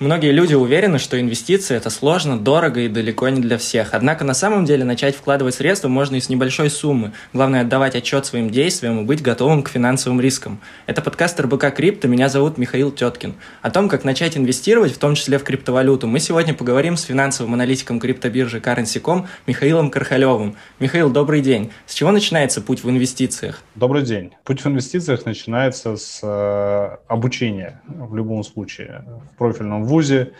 Многие 0.00 0.32
люди 0.32 0.54
уверены, 0.54 0.98
что 0.98 1.20
инвестиции– 1.20 1.76
это 1.76 1.90
сложно, 1.90 2.38
дорого 2.38 2.80
и 2.80 2.88
далеко 2.88 3.28
не 3.28 3.42
для 3.42 3.58
всех. 3.58 3.92
Однако 3.92 4.24
на 4.24 4.32
самом 4.32 4.64
деле 4.64 4.82
начать 4.82 5.14
вкладывать 5.14 5.56
средства 5.56 5.88
можно 5.88 6.16
и 6.16 6.20
с 6.20 6.30
небольшой 6.30 6.70
суммы. 6.70 7.12
Главное– 7.34 7.60
отдавать 7.62 7.94
отчет 7.94 8.24
своим 8.24 8.48
действиям 8.48 9.00
и 9.00 9.04
быть 9.04 9.20
готовым 9.20 9.62
к 9.62 9.68
финансовым 9.68 10.18
рискам. 10.18 10.58
Это 10.86 11.02
подкаст 11.02 11.38
РБК 11.38 11.74
Крипто, 11.76 12.08
меня 12.08 12.30
зовут 12.30 12.56
Михаил 12.56 12.90
Теткин. 12.90 13.34
О 13.60 13.70
том, 13.70 13.90
как 13.90 14.04
начать 14.04 14.38
инвестировать, 14.38 14.94
в 14.94 14.98
том 14.98 15.14
числе 15.14 15.36
в 15.36 15.44
криптовалюту, 15.44 16.06
мы 16.06 16.18
сегодня 16.18 16.54
поговорим 16.54 16.96
с 16.96 17.02
финансовым 17.02 17.52
аналитиком 17.52 18.00
криптобиржи 18.00 18.58
Currency.com 18.58 19.26
Михаилом 19.46 19.90
Кархалевым. 19.90 20.56
Михаил, 20.78 21.10
добрый 21.10 21.42
день. 21.42 21.72
С 21.84 21.92
чего 21.92 22.10
начинается 22.10 22.62
путь 22.62 22.82
в 22.82 22.88
инвестициях? 22.88 23.60
Добрый 23.74 24.00
день. 24.00 24.32
Путь 24.44 24.62
в 24.62 24.66
инвестициях 24.66 25.26
начинается 25.26 25.96
с 25.96 26.20
э, 26.22 26.96
обучения 27.06 27.82
в 27.86 28.16
любом 28.16 28.42
случае 28.44 29.04
в 29.34 29.36
профильном 29.36 29.89
ВУЗе 29.90 30.32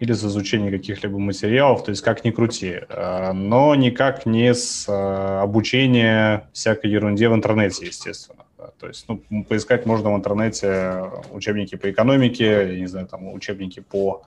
или 0.00 0.12
с 0.12 0.24
изучения 0.24 0.70
каких-либо 0.70 1.18
материалов, 1.18 1.84
то 1.84 1.90
есть 1.90 2.02
как 2.02 2.24
ни 2.24 2.30
крути, 2.30 2.80
э, 2.88 3.32
но 3.32 3.74
никак 3.74 4.26
не 4.26 4.54
с 4.54 4.88
э, 4.88 5.40
обучения 5.42 6.48
всякой 6.52 6.90
ерунде 6.90 7.28
в 7.28 7.34
интернете, 7.34 7.86
естественно. 7.86 8.44
То 8.78 8.86
есть, 8.86 9.06
ну, 9.08 9.20
поискать 9.48 9.86
можно 9.86 10.12
в 10.12 10.16
интернете 10.16 11.10
учебники 11.32 11.74
по 11.74 11.90
экономике, 11.90 12.44
я 12.44 12.80
не 12.80 12.86
знаю, 12.86 13.08
там, 13.08 13.32
учебники 13.32 13.80
по, 13.80 14.22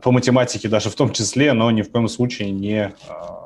по 0.00 0.10
математике 0.10 0.68
даже 0.68 0.88
в 0.88 0.94
том 0.94 1.12
числе, 1.12 1.52
но 1.52 1.70
ни 1.70 1.82
в 1.82 1.90
коем 1.90 2.08
случае 2.08 2.50
не 2.50 2.84
э, 2.84 2.92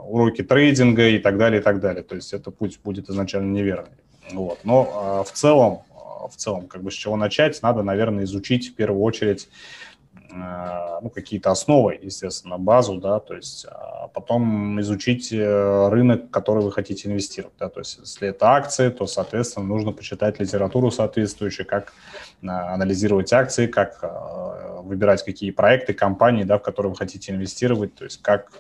уроки 0.05 0.43
трейдинга 0.43 1.09
и 1.09 1.19
так 1.19 1.39
далее, 1.39 1.61
и 1.61 1.63
так 1.63 1.81
далее. 1.81 2.05
То 2.05 2.15
есть, 2.15 2.33
это 2.33 2.53
путь 2.53 2.79
будет 2.85 3.11
изначально 3.11 3.53
неверный. 3.53 3.97
Вот. 4.33 4.59
Но 4.65 5.25
в 5.25 5.33
целом, 5.33 5.81
в 6.29 6.37
целом, 6.37 6.67
как 6.67 6.83
бы 6.83 6.91
с 6.91 6.95
чего 6.95 7.17
начать, 7.17 7.63
надо, 7.63 7.85
наверное, 7.85 8.25
изучить 8.25 8.71
в 8.71 8.75
первую 8.75 9.03
очередь 9.03 9.49
Э, 9.49 9.96
ну, 11.03 11.11
какие-то 11.11 11.51
основы, 11.51 11.99
естественно, 12.01 12.59
базу, 12.59 12.97
да, 12.97 13.21
то 13.21 13.35
есть 13.35 13.67
а 13.71 14.09
потом 14.09 14.81
изучить 14.81 15.33
э, 15.33 15.89
рынок, 15.89 16.27
в 16.27 16.31
который 16.31 16.63
вы 16.63 16.73
хотите 16.73 17.09
инвестировать, 17.09 17.55
да, 17.59 17.69
то 17.69 17.81
есть 17.81 17.99
если 17.99 18.29
это 18.29 18.51
акции, 18.51 18.91
то, 18.91 19.07
соответственно, 19.07 19.67
нужно 19.67 19.93
почитать 19.93 20.39
литературу 20.41 20.91
соответствующую, 20.91 21.67
как 21.67 21.93
э, 22.43 22.47
анализировать 22.47 23.33
акции, 23.33 23.67
как 23.67 24.03
выбирать 24.83 25.25
какие 25.25 25.51
проекты, 25.51 25.95
компании, 25.95 26.45
да, 26.45 26.59
в 26.59 26.63
которые 26.63 26.91
вы 26.91 26.97
хотите 26.97 27.33
инвестировать, 27.33 27.95
то 27.95 28.05
есть 28.05 28.23
как 28.23 28.51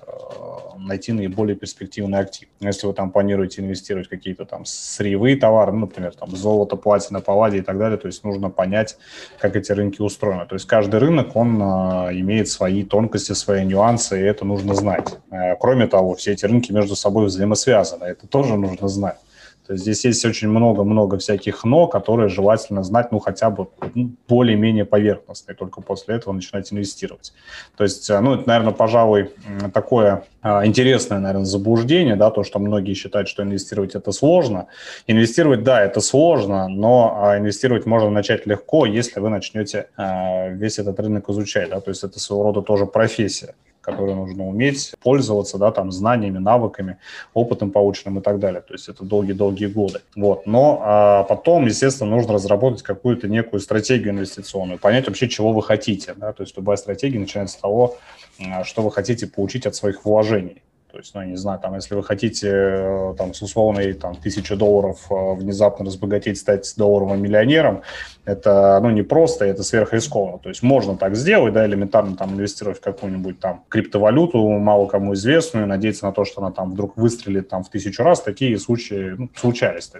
найти 0.78 1.12
наиболее 1.12 1.56
перспективный 1.56 2.18
актив. 2.18 2.48
Если 2.60 2.86
вы 2.86 2.92
там 2.92 3.10
планируете 3.10 3.62
инвестировать 3.62 4.08
какие-то 4.08 4.44
там 4.44 4.64
сырьевые 4.64 5.36
товары, 5.36 5.72
ну, 5.72 5.80
например, 5.80 6.14
там 6.14 6.34
золото, 6.36 6.76
платина, 6.76 7.20
палладий 7.20 7.58
и 7.58 7.62
так 7.62 7.78
далее, 7.78 7.98
то 7.98 8.06
есть 8.06 8.24
нужно 8.24 8.50
понять, 8.50 8.96
как 9.38 9.56
эти 9.56 9.72
рынки 9.72 10.00
устроены. 10.00 10.46
То 10.46 10.54
есть 10.54 10.66
каждый 10.66 11.00
рынок, 11.00 11.36
он 11.36 11.60
а, 11.62 12.08
имеет 12.12 12.48
свои 12.48 12.84
тонкости, 12.84 13.32
свои 13.32 13.64
нюансы, 13.64 14.20
и 14.20 14.24
это 14.24 14.44
нужно 14.44 14.74
знать. 14.74 15.16
Э, 15.30 15.56
кроме 15.56 15.86
того, 15.86 16.14
все 16.14 16.32
эти 16.32 16.46
рынки 16.46 16.72
между 16.72 16.96
собой 16.96 17.26
взаимосвязаны, 17.26 18.04
это 18.04 18.26
тоже 18.26 18.56
нужно 18.56 18.88
знать. 18.88 19.18
То 19.66 19.72
есть 19.72 19.82
здесь 19.82 20.04
есть 20.04 20.24
очень 20.24 20.48
много-много 20.48 21.18
всяких 21.18 21.64
«но», 21.64 21.88
которые 21.88 22.28
желательно 22.28 22.82
знать, 22.84 23.10
ну, 23.10 23.18
хотя 23.18 23.50
бы 23.50 23.68
ну, 23.94 24.12
более-менее 24.28 24.84
поверхностно, 24.84 25.52
и 25.52 25.54
только 25.54 25.80
после 25.80 26.14
этого 26.14 26.32
начинать 26.32 26.72
инвестировать. 26.72 27.32
То 27.76 27.84
есть, 27.84 28.08
э, 28.08 28.20
ну, 28.20 28.34
это, 28.34 28.46
наверное, 28.46 28.72
пожалуй, 28.72 29.30
такое 29.74 30.24
а, 30.42 30.64
интересное, 30.64 31.18
наверное, 31.18 31.44
заблуждение, 31.44 32.14
да, 32.14 32.30
то, 32.30 32.44
что 32.44 32.60
многие 32.60 32.94
считают, 32.94 33.28
что 33.28 33.42
инвестировать 33.42 33.96
это 33.96 34.12
сложно. 34.12 34.68
Инвестировать, 35.08 35.64
да, 35.64 35.82
это 35.82 36.00
сложно, 36.00 36.68
но 36.68 37.18
а, 37.20 37.38
инвестировать 37.38 37.86
можно 37.86 38.10
начать 38.10 38.46
легко, 38.46 38.86
если 38.86 39.18
вы 39.18 39.30
начнете 39.30 39.88
а, 39.96 40.48
весь 40.48 40.78
этот 40.78 41.00
рынок 41.00 41.28
изучать, 41.28 41.70
да, 41.70 41.80
то 41.80 41.90
есть 41.90 42.04
это 42.04 42.20
своего 42.20 42.44
рода 42.44 42.62
тоже 42.62 42.86
профессия 42.86 43.54
которой 43.86 44.16
нужно 44.16 44.48
уметь 44.48 44.94
пользоваться, 45.00 45.58
да, 45.58 45.70
там, 45.70 45.92
знаниями, 45.92 46.38
навыками, 46.38 46.98
опытом 47.34 47.70
полученным 47.70 48.18
и 48.18 48.22
так 48.22 48.40
далее. 48.40 48.60
То 48.60 48.74
есть 48.74 48.88
это 48.88 49.04
долгие-долгие 49.04 49.66
годы. 49.66 50.00
Вот. 50.16 50.44
Но 50.44 50.82
а, 50.82 51.22
потом, 51.22 51.66
естественно, 51.66 52.10
нужно 52.10 52.34
разработать 52.34 52.82
какую-то 52.82 53.28
некую 53.28 53.60
стратегию 53.60 54.10
инвестиционную, 54.10 54.80
понять 54.80 55.06
вообще, 55.06 55.28
чего 55.28 55.52
вы 55.52 55.62
хотите. 55.62 56.14
Да? 56.16 56.32
То 56.32 56.42
есть 56.42 56.56
любая 56.56 56.76
стратегия 56.76 57.20
начинается 57.20 57.58
с 57.58 57.60
того, 57.60 57.96
а, 58.40 58.64
что 58.64 58.82
вы 58.82 58.90
хотите 58.90 59.28
получить 59.28 59.66
от 59.66 59.76
своих 59.76 60.04
вложений. 60.04 60.62
То 60.96 61.00
есть, 61.00 61.14
ну, 61.14 61.22
не 61.24 61.36
знаю, 61.36 61.60
там, 61.60 61.74
если 61.74 61.94
вы 61.94 62.02
хотите 62.02 62.48
э, 62.50 63.14
там, 63.18 63.34
с 63.34 63.42
условной 63.42 63.92
там, 63.92 64.16
тысячи 64.16 64.54
долларов 64.54 64.98
э, 65.10 65.34
внезапно 65.34 65.84
разбогатеть, 65.84 66.38
стать 66.38 66.72
долларовым 66.78 67.20
миллионером, 67.20 67.82
это 68.24 68.80
ну, 68.82 68.88
не 68.88 69.02
просто, 69.02 69.44
это 69.44 69.62
сверхрискованно. 69.62 70.38
То 70.38 70.48
есть 70.48 70.62
можно 70.62 70.96
так 70.96 71.14
сделать, 71.14 71.52
да, 71.52 71.66
элементарно 71.66 72.16
там 72.16 72.32
инвестировать 72.32 72.78
в 72.78 72.80
какую-нибудь 72.80 73.38
там 73.40 73.64
криптовалюту, 73.68 74.48
мало 74.58 74.86
кому 74.86 75.12
известную, 75.12 75.66
надеяться 75.66 76.06
на 76.06 76.12
то, 76.12 76.24
что 76.24 76.40
она 76.40 76.50
там 76.50 76.70
вдруг 76.72 76.96
выстрелит 76.96 77.50
там 77.50 77.62
в 77.62 77.68
тысячу 77.68 78.02
раз. 78.02 78.22
Такие 78.22 78.58
случаи 78.58 79.16
ну, 79.18 79.28
случались 79.36 79.90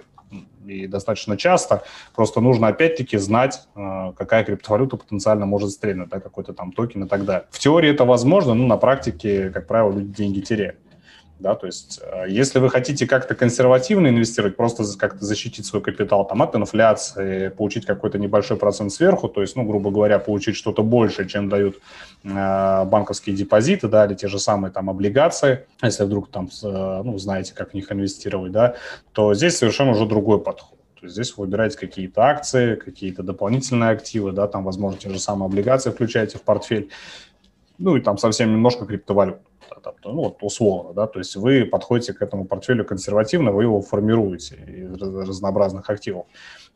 и 0.65 0.87
достаточно 0.87 1.37
часто. 1.37 1.83
Просто 2.15 2.41
нужно 2.41 2.67
опять-таки 2.67 3.17
знать, 3.17 3.67
э, 3.75 4.13
какая 4.17 4.43
криптовалюта 4.43 4.97
потенциально 4.97 5.45
может 5.45 5.71
стрельнуть, 5.71 6.09
да, 6.09 6.19
какой-то 6.19 6.53
там 6.53 6.71
токен 6.71 7.03
и 7.03 7.07
так 7.07 7.25
далее. 7.25 7.45
В 7.51 7.59
теории 7.59 7.89
это 7.89 8.05
возможно, 8.05 8.53
но 8.53 8.65
на 8.65 8.77
практике, 8.77 9.49
как 9.49 9.67
правило, 9.67 9.91
люди 9.91 10.13
деньги 10.13 10.41
теряют. 10.41 10.77
Да, 11.39 11.53
то 11.53 11.67
есть, 11.67 11.99
э, 12.01 12.25
если 12.29 12.57
вы 12.57 12.69
хотите 12.69 13.05
как-то 13.05 13.35
консервативно 13.35 14.07
инвестировать, 14.07 14.55
просто 14.55 14.83
как-то 14.97 15.23
защитить 15.23 15.67
свой 15.67 15.83
капитал 15.83 16.25
там, 16.25 16.41
от 16.41 16.55
инфляции, 16.55 17.49
получить 17.49 17.85
какой-то 17.85 18.17
небольшой 18.17 18.57
процент 18.57 18.91
сверху, 18.91 19.27
то 19.29 19.41
есть, 19.41 19.55
ну, 19.55 19.63
грубо 19.63 19.91
говоря, 19.91 20.17
получить 20.17 20.55
что-то 20.55 20.81
больше, 20.81 21.27
чем 21.27 21.47
дают 21.47 21.77
э, 22.23 22.85
банковские 22.85 23.35
депозиты, 23.35 23.87
да, 23.87 24.07
или 24.07 24.15
те 24.15 24.27
же 24.27 24.39
самые 24.39 24.71
там 24.71 24.89
облигации, 24.89 25.67
если 25.83 26.05
вдруг 26.05 26.31
там, 26.31 26.49
э, 26.63 27.01
ну, 27.03 27.17
знаете, 27.19 27.53
как 27.53 27.71
в 27.71 27.73
них 27.75 27.91
инвестировать, 27.91 28.51
да, 28.51 28.75
то 29.13 29.35
здесь 29.35 29.57
совершенно 29.57 29.91
уже 29.91 30.07
другой 30.07 30.41
подход. 30.41 30.79
То 30.99 31.05
есть 31.05 31.13
здесь 31.13 31.37
вы 31.37 31.45
выбираете 31.45 31.77
какие-то 31.77 32.23
акции, 32.23 32.75
какие-то 32.75 33.21
дополнительные 33.21 33.91
активы, 33.91 34.31
да, 34.31 34.47
там, 34.47 34.63
возможно, 34.63 34.97
те 34.97 35.11
же 35.11 35.19
самые 35.19 35.45
облигации 35.45 35.91
включаете 35.91 36.39
в 36.39 36.41
портфель, 36.41 36.89
ну 37.77 37.95
и 37.95 38.01
там 38.01 38.17
совсем 38.17 38.51
немножко 38.51 38.87
криптовалют 38.87 39.37
ну, 40.03 40.21
вот 40.23 40.37
условно, 40.41 40.93
да, 40.93 41.07
то 41.07 41.19
есть 41.19 41.35
вы 41.35 41.65
подходите 41.65 42.13
к 42.13 42.21
этому 42.21 42.45
портфелю 42.45 42.85
консервативно, 42.85 43.51
вы 43.51 43.63
его 43.63 43.81
формируете 43.81 44.55
из 44.55 45.01
разнообразных 45.01 45.89
активов. 45.89 46.25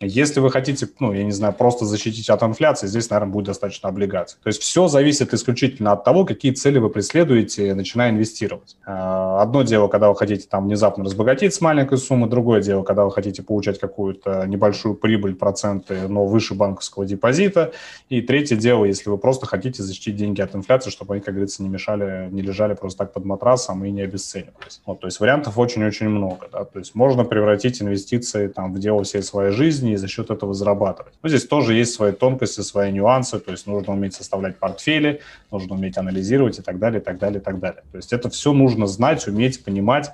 Если 0.02 0.40
вы 0.40 0.50
хотите, 0.50 0.88
ну, 1.00 1.14
я 1.14 1.24
не 1.24 1.32
знаю, 1.32 1.54
просто 1.54 1.86
защитить 1.86 2.30
от 2.30 2.42
инфляции, 2.42 2.88
здесь, 2.88 3.10
наверное, 3.10 3.32
будет 3.32 3.46
достаточно 3.46 3.90
облигаций. 3.90 4.40
То 4.42 4.48
есть 4.48 4.62
все 4.62 4.88
зависит 4.88 5.34
исключительно 5.34 5.92
от 5.92 6.04
того, 6.04 6.26
какие 6.26 6.52
цели 6.54 6.80
вы 6.80 6.90
преследуете, 6.90 7.76
начиная 7.76 8.10
инвестировать. 8.10 8.78
А, 8.86 9.42
одно 9.42 9.62
дело, 9.62 9.88
когда 9.88 10.10
вы 10.10 10.16
хотите 10.16 10.48
там 10.48 10.66
внезапно 10.66 11.04
разбогатеть 11.04 11.54
с 11.54 11.62
маленькой 11.62 12.00
суммы, 12.00 12.28
другое 12.28 12.62
дело, 12.62 12.84
когда 12.84 13.06
вы 13.06 13.12
хотите 13.12 13.44
получать 13.44 13.80
какую-то 13.80 14.46
небольшую 14.48 14.96
прибыль, 14.96 15.36
проценты, 15.36 16.08
но 16.08 16.26
выше 16.26 16.56
банковского 16.56 17.06
депозита. 17.06 17.72
И 18.10 18.22
третье 18.22 18.56
дело, 18.56 18.86
если 18.86 19.10
вы 19.10 19.18
просто 19.18 19.46
хотите 19.46 19.84
защитить 19.84 20.16
деньги 20.16 20.42
от 20.42 20.56
инфляции, 20.56 20.90
чтобы 20.90 21.14
они, 21.14 21.22
как 21.22 21.36
говорится, 21.36 21.62
не 21.62 21.70
мешали, 21.70 22.28
не 22.32 22.42
лежали 22.42 22.74
просто 22.74 23.00
так 23.00 23.14
под 23.14 23.26
матрасом 23.26 23.86
и 23.86 23.92
не 23.92 24.02
обесценивались. 24.02 24.82
Вот, 24.86 25.00
то 25.00 25.08
есть 25.08 25.20
вариантов 25.20 25.58
очень-очень 25.58 26.10
много. 26.10 26.48
Да? 26.52 26.66
То 26.66 26.80
есть 26.80 26.96
можно 26.96 27.24
превратить 27.24 27.82
инвестиции 27.82 28.48
там, 28.48 28.74
в 28.74 28.80
дело 28.80 29.04
всей 29.04 29.22
своей 29.22 29.52
жизни, 29.52 29.91
и 29.94 29.98
за 29.98 30.08
счет 30.08 30.30
этого 30.30 30.54
зарабатывать. 30.54 31.14
Но 31.22 31.30
здесь 31.30 31.46
тоже 31.46 31.74
есть 31.74 31.94
свои 31.94 32.12
тонкости, 32.12 32.62
свои 32.62 32.92
нюансы, 32.92 33.40
то 33.40 33.52
есть 33.52 33.68
нужно 33.68 33.94
уметь 33.94 34.14
составлять 34.14 34.58
портфели, 34.58 35.22
нужно 35.52 35.76
уметь 35.76 35.98
анализировать 35.98 36.60
и 36.60 36.62
так 36.62 36.80
далее, 36.80 37.02
и 37.02 37.04
так 37.04 37.18
далее, 37.18 37.40
и 37.40 37.44
так 37.44 37.60
далее. 37.60 37.84
То 37.92 37.98
есть 37.98 38.14
это 38.14 38.30
все 38.30 38.54
нужно 38.54 38.88
знать, 38.88 39.28
уметь, 39.28 39.64
понимать, 39.64 40.12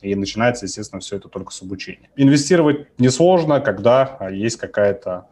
и 0.00 0.14
начинается, 0.14 0.66
естественно, 0.66 1.00
все 1.00 1.16
это 1.16 1.28
только 1.28 1.52
с 1.52 1.62
обучения. 1.62 2.08
Инвестировать 2.16 2.86
несложно, 2.98 3.60
когда 3.60 4.28
есть 4.30 4.56
какая-то 4.56 5.26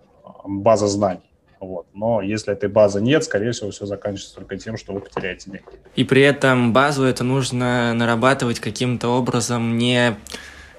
база 0.44 0.88
знаний. 0.88 1.20
Вот. 1.60 1.86
Но 1.94 2.20
если 2.20 2.52
этой 2.52 2.68
базы 2.68 3.00
нет, 3.00 3.24
скорее 3.24 3.52
всего, 3.52 3.70
все 3.70 3.86
заканчивается 3.86 4.34
только 4.34 4.58
тем, 4.58 4.76
что 4.76 4.92
вы 4.92 5.00
потеряете 5.00 5.50
деньги. 5.50 5.64
И 5.94 6.04
при 6.04 6.22
этом 6.22 6.72
базу 6.72 7.04
это 7.04 7.24
нужно 7.24 7.94
нарабатывать 7.94 8.60
каким-то 8.60 9.08
образом 9.08 9.78
не 9.78 10.16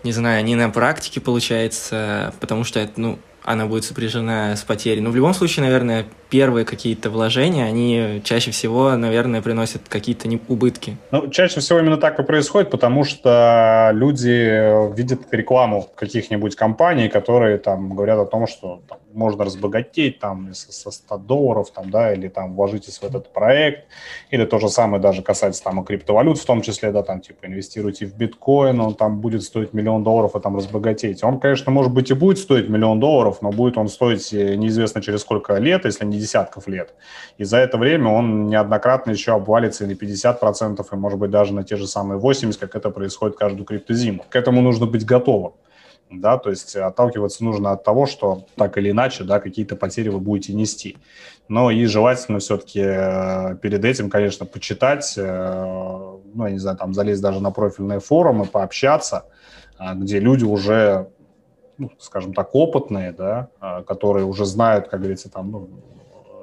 не 0.04 0.12
знаю, 0.12 0.44
не 0.44 0.56
на 0.56 0.70
практике 0.70 1.20
получается, 1.20 2.34
потому 2.40 2.64
что 2.64 2.80
это, 2.80 2.94
ну, 3.00 3.20
она 3.44 3.66
будет 3.66 3.86
сопряжена 3.86 4.56
с 4.56 4.64
потерей. 4.64 5.02
Но 5.02 5.10
в 5.10 5.16
любом 5.16 5.34
случае, 5.34 5.66
наверное, 5.66 6.06
первые 6.30 6.66
какие-то 6.66 7.10
вложения, 7.10 7.66
они 7.66 8.22
чаще 8.24 8.52
всего, 8.52 8.96
наверное, 8.96 9.42
приносят 9.42 9.84
какие-то 9.88 10.28
убытки. 10.48 10.98
Ну, 11.12 11.30
чаще 11.30 11.60
всего 11.60 11.80
именно 11.80 11.98
так 11.98 12.20
и 12.20 12.24
происходит, 12.24 12.70
потому 12.70 13.04
что 13.04 13.92
люди 13.94 14.94
видят 14.96 15.22
рекламу 15.32 15.88
каких-нибудь 15.96 16.56
компаний, 16.56 17.10
которые 17.10 17.58
там 17.58 17.96
говорят 17.96 18.20
о 18.20 18.26
том, 18.26 18.48
что 18.48 18.82
там, 18.88 19.00
можно 19.14 19.46
разбогатеть 19.46 20.20
там 20.20 20.54
со 20.54 20.92
100 20.92 21.18
долларов, 21.18 21.72
там, 21.72 21.90
да, 21.90 22.14
или 22.14 22.28
там 22.28 22.56
вложитесь 22.56 23.00
в 23.00 23.04
этот 23.04 23.34
проект, 23.34 23.86
или 24.30 24.46
то 24.46 24.60
же 24.60 24.70
самое 24.70 25.02
даже 25.02 25.22
касается 25.22 25.64
там 25.64 25.82
и 25.82 25.86
криптовалют 25.86 26.38
в 26.38 26.46
том 26.46 26.62
числе, 26.62 26.92
да, 26.92 27.04
там 27.04 27.22
типа 27.22 27.46
инвестируйте 27.46 28.06
в 28.06 28.16
биткоин, 28.16 28.80
он 28.80 28.96
там 28.96 29.20
будет 29.20 29.44
стоить 29.44 29.74
миллион 29.74 30.04
долларов, 30.04 30.36
и 30.36 30.40
там 30.40 30.56
разбогатеете. 30.56 31.26
Он, 31.26 31.40
конечно, 31.40 31.72
может 31.72 31.92
быть 31.92 32.12
и 32.12 32.14
будет 32.14 32.38
стоить 32.38 32.70
миллион 32.70 33.00
долларов, 33.00 33.40
но 33.42 33.52
будет 33.52 33.78
он 33.78 33.88
стоить 33.88 34.34
э, 34.34 34.56
неизвестно 34.56 35.02
через 35.02 35.22
сколько 35.22 35.56
лет, 35.56 35.86
если 35.86 36.06
не 36.06 36.17
протяжении 36.18 36.20
десятков 36.20 36.68
лет. 36.68 36.94
И 37.40 37.46
за 37.46 37.58
это 37.58 37.78
время 37.78 38.10
он 38.10 38.48
неоднократно 38.48 39.12
еще 39.12 39.34
обвалится 39.34 39.86
и 39.86 39.88
на 39.88 39.94
50%, 39.94 40.86
и, 40.92 40.96
может 40.96 41.20
быть, 41.20 41.32
даже 41.32 41.54
на 41.54 41.64
те 41.64 41.76
же 41.76 41.88
самые 41.88 42.20
80%, 42.20 42.58
как 42.60 42.76
это 42.76 42.90
происходит 42.90 43.38
каждую 43.38 43.66
криптозиму. 43.66 44.24
К 44.30 44.36
этому 44.36 44.62
нужно 44.62 44.86
быть 44.86 45.06
готовым 45.06 45.54
да, 46.10 46.38
то 46.38 46.50
есть 46.50 46.76
отталкиваться 46.76 47.44
нужно 47.44 47.72
от 47.72 47.84
того, 47.84 48.06
что 48.06 48.46
так 48.56 48.78
или 48.78 48.92
иначе, 48.92 49.24
да, 49.24 49.40
какие-то 49.40 49.76
потери 49.76 50.10
вы 50.10 50.20
будете 50.20 50.54
нести. 50.54 50.96
Но 51.50 51.72
и 51.72 51.86
желательно 51.86 52.40
все-таки 52.40 52.82
э, 52.82 53.56
перед 53.62 53.84
этим, 53.84 54.10
конечно, 54.10 54.46
почитать, 54.46 55.16
э, 55.18 56.18
ну, 56.34 56.46
я 56.46 56.52
не 56.52 56.60
знаю, 56.60 56.78
там 56.78 56.94
залезть 56.94 57.22
даже 57.22 57.42
на 57.42 57.52
профильные 57.52 58.00
форумы, 58.00 58.46
пообщаться, 58.46 59.26
э, 59.80 59.96
где 59.96 60.20
люди 60.20 60.46
уже, 60.46 61.10
ну, 61.78 61.92
скажем 62.00 62.34
так, 62.34 62.56
опытные, 62.56 63.12
да, 63.12 63.50
которые 63.86 64.26
уже 64.26 64.46
знают, 64.46 64.88
как 64.88 65.00
говорится, 65.00 65.30
там, 65.30 65.52
ну, 65.52 65.70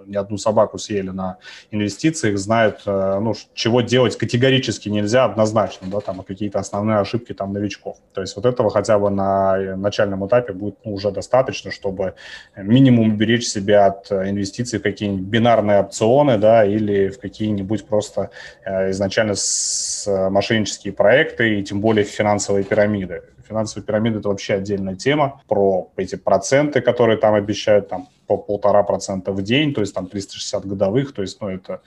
не 0.07 0.17
одну 0.17 0.39
собаку 0.39 0.79
съели 0.79 1.11
на 1.11 1.39
инвестициях, 1.71 2.39
знают, 2.39 2.83
э, 2.87 3.19
ну, 3.21 3.35
чего 3.55 3.81
делать 3.81 4.17
категорически 4.17 4.89
нельзя 4.89 5.25
однозначно, 5.25 5.89
да, 5.91 6.01
там, 6.01 6.23
какие-то 6.23 6.59
основные 6.59 6.99
ошибки 6.99 7.33
там 7.33 7.53
новичков. 7.53 7.97
То 8.13 8.21
есть 8.21 8.37
вот 8.37 8.47
этого 8.47 8.71
хотя 8.71 8.99
бы 8.99 9.11
на 9.11 9.77
начальном 9.77 10.27
этапе 10.27 10.53
будет 10.53 10.77
ну, 10.85 10.95
уже 10.95 11.11
достаточно, 11.11 11.71
чтобы 11.71 12.15
минимум 12.57 13.17
беречь 13.17 13.47
себя 13.47 13.87
от 13.87 14.11
инвестиций 14.11 14.79
в 14.79 14.83
какие-нибудь 14.83 15.27
бинарные 15.27 15.81
опционы, 15.81 16.39
да, 16.39 16.65
или 16.65 17.09
в 17.09 17.19
какие-нибудь 17.19 17.87
просто 17.87 18.31
э, 18.65 18.91
изначально 18.91 19.35
с 19.35 20.07
мошеннические 20.31 20.93
проекты 20.93 21.59
и 21.59 21.63
тем 21.63 21.81
более 21.81 22.05
финансовые 22.05 22.65
пирамиды. 22.65 23.23
Финансовые 23.49 23.87
пирамиды– 23.87 24.19
это 24.21 24.29
вообще 24.29 24.55
отдельная 24.55 24.97
тема 24.97 25.43
про 25.49 25.91
эти 25.97 26.17
проценты, 26.17 26.81
которые 26.81 27.19
там 27.19 27.35
обещают, 27.35 27.89
там 27.89 28.09
по 28.27 28.37
полтора 28.37 28.83
процента 28.83 29.33
в 29.33 29.43
день, 29.43 29.75
то 29.75 29.81
есть 29.81 29.95
там 29.95 30.07
360 30.07 30.67
годовых, 30.67 31.13
то 31.13 31.23
есть, 31.23 31.41
ну, 31.41 31.49
это 31.49 31.81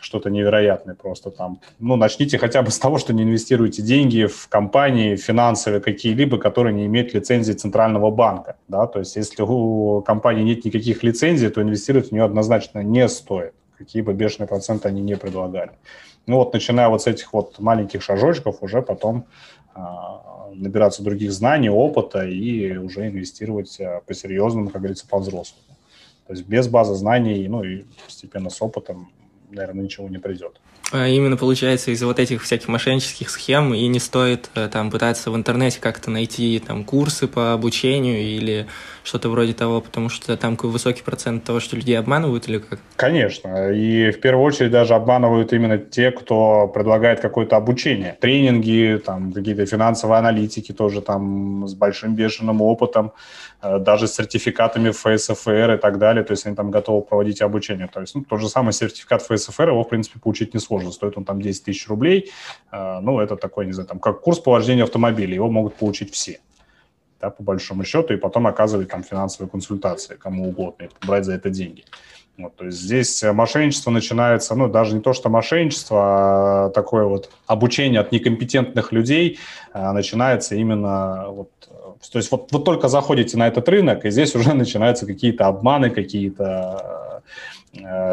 что-то 0.00 0.30
невероятное 0.30 0.94
просто 0.94 1.30
там. 1.30 1.60
Ну, 1.78 1.96
начните 1.96 2.38
хотя 2.38 2.62
бы 2.62 2.70
с 2.70 2.78
того, 2.78 2.98
что 2.98 3.12
не 3.12 3.22
инвестируйте 3.22 3.82
деньги 3.82 4.26
в 4.26 4.48
компании 4.48 5.16
финансовые 5.16 5.80
какие-либо, 5.80 6.38
которые 6.38 6.74
не 6.74 6.86
имеют 6.86 7.14
лицензии 7.14 7.52
Центрального 7.52 8.10
банка, 8.10 8.56
да, 8.68 8.86
то 8.86 8.98
есть 8.98 9.16
если 9.16 9.42
у 9.42 10.02
компании 10.02 10.42
нет 10.42 10.64
никаких 10.64 11.02
лицензий, 11.02 11.48
то 11.48 11.62
инвестировать 11.62 12.08
в 12.08 12.12
нее 12.12 12.24
однозначно 12.24 12.80
не 12.80 13.08
стоит, 13.08 13.54
какие 13.78 14.02
бы 14.02 14.12
бешеные 14.12 14.46
проценты 14.46 14.88
они 14.88 15.02
не 15.02 15.16
предлагали. 15.16 15.72
Ну 16.26 16.36
вот, 16.36 16.52
начиная 16.54 16.88
вот 16.88 17.02
с 17.02 17.06
этих 17.06 17.32
вот 17.32 17.58
маленьких 17.58 18.02
шажочков, 18.02 18.62
уже 18.62 18.80
потом 18.82 19.26
а, 19.74 20.50
набираться 20.54 21.02
других 21.02 21.32
знаний, 21.32 21.68
опыта 21.68 22.24
и 22.24 22.76
уже 22.76 23.08
инвестировать 23.08 23.78
а, 23.80 24.00
по-серьезному, 24.06 24.70
как 24.70 24.80
говорится, 24.80 25.06
по-взрослому. 25.06 25.73
То 26.26 26.32
есть 26.32 26.46
без 26.46 26.68
базы 26.68 26.94
знаний, 26.94 27.46
ну 27.48 27.62
и 27.62 27.84
постепенно 28.04 28.50
с 28.50 28.60
опытом, 28.62 29.10
наверное, 29.50 29.84
ничего 29.84 30.08
не 30.08 30.18
придет. 30.18 30.60
А 30.92 31.08
именно 31.08 31.36
получается 31.36 31.90
из-за 31.90 32.06
вот 32.06 32.18
этих 32.18 32.42
всяких 32.42 32.68
мошеннических 32.68 33.30
схем 33.30 33.74
и 33.74 33.86
не 33.88 33.98
стоит 33.98 34.50
э, 34.54 34.68
там 34.70 34.90
пытаться 34.90 35.30
в 35.30 35.36
интернете 35.36 35.80
как-то 35.80 36.10
найти 36.10 36.62
там 36.64 36.84
курсы 36.84 37.26
по 37.26 37.52
обучению 37.52 38.20
или 38.20 38.66
что-то 39.02 39.28
вроде 39.28 39.54
того, 39.54 39.80
потому 39.80 40.08
что 40.08 40.36
там 40.36 40.56
высокий 40.56 41.02
процент 41.02 41.44
того, 41.44 41.58
что 41.60 41.76
людей 41.76 41.98
обманывают 41.98 42.48
или 42.48 42.58
как? 42.58 42.78
Конечно. 42.96 43.72
И 43.72 44.10
в 44.12 44.20
первую 44.20 44.44
очередь 44.44 44.70
даже 44.70 44.94
обманывают 44.94 45.52
именно 45.52 45.78
те, 45.78 46.10
кто 46.10 46.68
предлагает 46.68 47.20
какое-то 47.20 47.56
обучение. 47.56 48.16
Тренинги, 48.20 49.00
там 49.04 49.32
какие-то 49.32 49.66
финансовые 49.66 50.18
аналитики 50.18 50.72
тоже 50.72 51.00
там 51.00 51.66
с 51.66 51.74
большим 51.74 52.14
бешеным 52.14 52.62
опытом, 52.62 53.12
даже 53.78 54.06
с 54.06 54.14
сертификатами 54.14 54.90
ФСФР 54.90 55.72
и 55.72 55.76
так 55.78 55.98
далее. 55.98 56.24
То 56.24 56.32
есть 56.32 56.46
они 56.46 56.54
там 56.54 56.70
готовы 56.70 57.02
проводить 57.02 57.42
обучение. 57.42 57.88
То 57.88 58.00
есть 58.00 58.14
ну, 58.14 58.24
тот 58.24 58.40
же 58.40 58.48
самый 58.48 58.72
сертификат 58.72 59.22
ФСФР, 59.22 59.68
его, 59.68 59.84
в 59.84 59.88
принципе, 59.88 60.18
получить 60.18 60.54
несложно. 60.54 60.92
Стоит 60.92 61.16
он 61.16 61.24
там 61.24 61.40
10 61.40 61.64
тысяч 61.64 61.88
рублей. 61.88 62.30
Э, 62.72 63.00
ну, 63.00 63.20
это 63.20 63.36
такой, 63.36 63.66
не 63.66 63.72
знаю, 63.72 63.88
там 63.88 63.98
как 63.98 64.20
курс 64.20 64.38
по 64.38 64.52
вождению 64.52 64.84
автомобиля. 64.84 65.34
Его 65.34 65.50
могут 65.50 65.74
получить 65.74 66.12
все 66.12 66.40
да, 67.24 67.30
по 67.30 67.42
большому 67.42 67.84
счету, 67.84 68.12
и 68.12 68.16
потом 68.18 68.46
оказывать 68.46 68.88
там 68.90 69.02
финансовые 69.02 69.50
консультации 69.50 70.16
кому 70.16 70.48
угодно, 70.48 70.84
и 70.84 71.06
брать 71.06 71.24
за 71.24 71.32
это 71.32 71.48
деньги. 71.48 71.84
Вот, 72.36 72.56
то 72.56 72.64
есть 72.64 72.78
здесь 72.78 73.22
мошенничество 73.22 73.90
начинается, 73.90 74.56
ну, 74.56 74.68
даже 74.68 74.94
не 74.96 75.00
то, 75.00 75.12
что 75.12 75.28
мошенничество, 75.28 76.66
а 76.66 76.70
такое 76.70 77.04
вот 77.04 77.30
обучение 77.46 78.00
от 78.00 78.10
некомпетентных 78.10 78.90
людей 78.90 79.38
а, 79.72 79.92
начинается 79.92 80.56
именно 80.56 81.26
вот, 81.28 81.50
то 82.10 82.18
есть 82.18 82.32
вот 82.32 82.50
вы 82.50 82.58
только 82.58 82.88
заходите 82.88 83.36
на 83.36 83.46
этот 83.46 83.68
рынок, 83.68 84.04
и 84.04 84.10
здесь 84.10 84.34
уже 84.34 84.52
начинаются 84.54 85.06
какие-то 85.06 85.46
обманы, 85.46 85.90
какие-то 85.90 87.04
Э, 87.14 87.20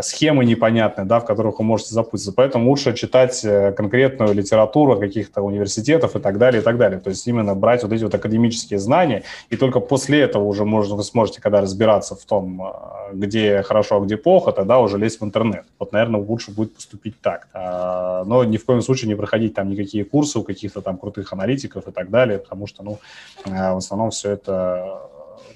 схемы 0.02 0.46
непонятные, 0.46 1.06
да, 1.06 1.20
в 1.20 1.26
которых 1.26 1.60
вы 1.60 1.66
можете 1.66 1.94
запутаться. 1.94 2.32
Поэтому 2.32 2.70
лучше 2.70 2.94
читать 2.96 3.42
э, 3.44 3.72
конкретную 3.72 4.34
литературу 4.34 4.98
каких-то 4.98 5.42
университетов 5.42 6.16
и 6.16 6.20
так 6.20 6.38
далее, 6.38 6.62
и 6.62 6.64
так 6.64 6.78
далее. 6.78 7.00
То 7.00 7.10
есть 7.10 7.28
именно 7.28 7.56
брать 7.56 7.84
вот 7.84 7.92
эти 7.92 8.04
вот 8.04 8.14
академические 8.14 8.80
знания, 8.80 9.24
и 9.50 9.58
только 9.58 9.80
после 9.80 10.22
этого 10.22 10.44
уже 10.44 10.66
можно, 10.66 10.96
вы 10.96 11.04
сможете, 11.04 11.42
когда 11.42 11.62
разбираться 11.62 12.16
в 12.16 12.26
том, 12.26 12.62
э, 12.62 12.72
где 13.14 13.62
хорошо, 13.62 13.98
а 13.98 14.00
где 14.02 14.18
плохо, 14.18 14.52
тогда 14.52 14.80
уже 14.80 14.98
лезть 14.98 15.22
в 15.22 15.26
интернет. 15.26 15.66
Вот, 15.80 15.92
наверное, 15.92 16.22
лучше 16.22 16.52
будет 16.52 16.76
поступить 16.76 17.20
так. 17.22 17.48
Но 17.54 18.44
ни 18.44 18.58
в 18.58 18.66
коем 18.66 18.82
случае 18.82 19.10
не 19.10 19.16
проходить 19.16 19.54
там 19.54 19.70
никакие 19.70 20.06
курсы 20.06 20.40
у 20.40 20.44
каких-то 20.44 20.82
там 20.82 20.98
крутых 20.98 21.34
аналитиков 21.34 21.88
и 21.88 21.92
так 21.92 22.10
далее, 22.10 22.40
потому 22.40 22.68
что, 22.68 22.84
ну, 22.84 23.00
в 23.46 23.78
основном 23.78 24.12
все 24.12 24.32
это 24.32 25.02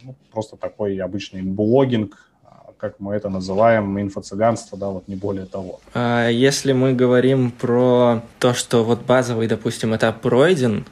ну, 0.04 0.16
просто 0.32 0.58
такой 0.58 0.98
обычный 0.98 1.42
блогинг, 1.42 2.18
как 2.78 2.96
мы 3.00 3.16
это 3.16 3.30
называем, 3.30 4.00
инфо-цыганство, 4.00 4.78
да, 4.78 4.90
вот 4.90 5.08
не 5.08 5.16
более 5.16 5.46
того. 5.46 5.80
А 5.94 6.30
если 6.30 6.74
мы 6.74 6.94
говорим 6.94 7.52
про 7.52 8.22
то, 8.40 8.54
что 8.54 8.84
вот 8.84 9.02
базовый, 9.02 9.48
допустим, 9.48 9.96
этап 9.96 10.22
пройден, 10.22 10.86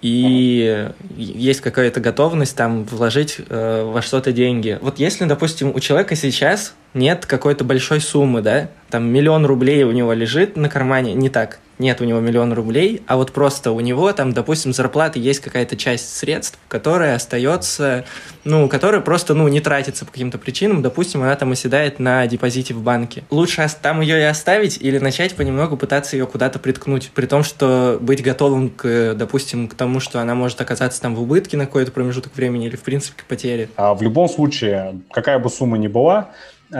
и 0.00 0.90
есть 1.16 1.62
какая-то 1.62 2.00
готовность 2.00 2.54
там 2.54 2.84
вложить 2.84 3.36
э, 3.38 3.84
во 3.84 4.02
что-то 4.02 4.32
деньги. 4.32 4.78
Вот 4.82 4.98
если, 4.98 5.24
допустим, 5.24 5.72
у 5.74 5.80
человека 5.80 6.14
сейчас 6.14 6.74
нет 6.94 7.26
какой-то 7.26 7.64
большой 7.64 8.00
суммы, 8.00 8.40
да, 8.40 8.70
там 8.88 9.06
миллион 9.08 9.44
рублей 9.44 9.82
у 9.82 9.90
него 9.90 10.12
лежит 10.12 10.56
на 10.56 10.68
кармане, 10.68 11.14
не 11.14 11.28
так, 11.28 11.58
нет 11.78 12.00
у 12.00 12.04
него 12.04 12.20
миллион 12.20 12.52
рублей, 12.52 13.02
а 13.08 13.16
вот 13.16 13.32
просто 13.32 13.72
у 13.72 13.80
него 13.80 14.12
там, 14.12 14.32
допустим, 14.32 14.72
зарплаты 14.72 15.18
есть 15.18 15.40
какая-то 15.40 15.76
часть 15.76 16.16
средств, 16.16 16.58
которая 16.68 17.16
остается, 17.16 18.04
ну, 18.44 18.68
которая 18.68 19.00
просто, 19.00 19.34
ну, 19.34 19.48
не 19.48 19.60
тратится 19.60 20.04
по 20.04 20.12
каким-то 20.12 20.38
причинам, 20.38 20.82
допустим, 20.82 21.22
она 21.22 21.34
там 21.34 21.50
оседает 21.52 21.98
на 21.98 22.26
депозите 22.28 22.74
в 22.74 22.82
банке. 22.82 23.24
Лучше 23.30 23.68
там 23.82 24.00
ее 24.00 24.20
и 24.20 24.24
оставить 24.24 24.78
или 24.80 24.98
начать 24.98 25.34
понемногу 25.34 25.76
пытаться 25.76 26.16
ее 26.16 26.26
куда-то 26.26 26.58
приткнуть, 26.58 27.10
при 27.14 27.26
том, 27.26 27.42
что 27.42 27.98
быть 28.00 28.22
готовым 28.22 28.70
к, 28.70 29.14
допустим, 29.16 29.68
к 29.68 29.74
тому, 29.74 30.00
что 30.00 30.20
она 30.20 30.34
может 30.34 30.60
оказаться 30.60 31.00
там 31.00 31.16
в 31.16 31.22
убытке 31.22 31.56
на 31.56 31.66
какой-то 31.66 31.90
промежуток 31.90 32.36
времени 32.36 32.66
или, 32.66 32.76
в 32.76 32.82
принципе, 32.82 33.22
к 33.22 33.24
потере. 33.24 33.68
А 33.76 33.94
в 33.94 34.02
любом 34.02 34.28
случае, 34.28 35.00
какая 35.10 35.38
бы 35.38 35.48
сумма 35.50 35.78
ни 35.78 35.88
была, 35.88 36.30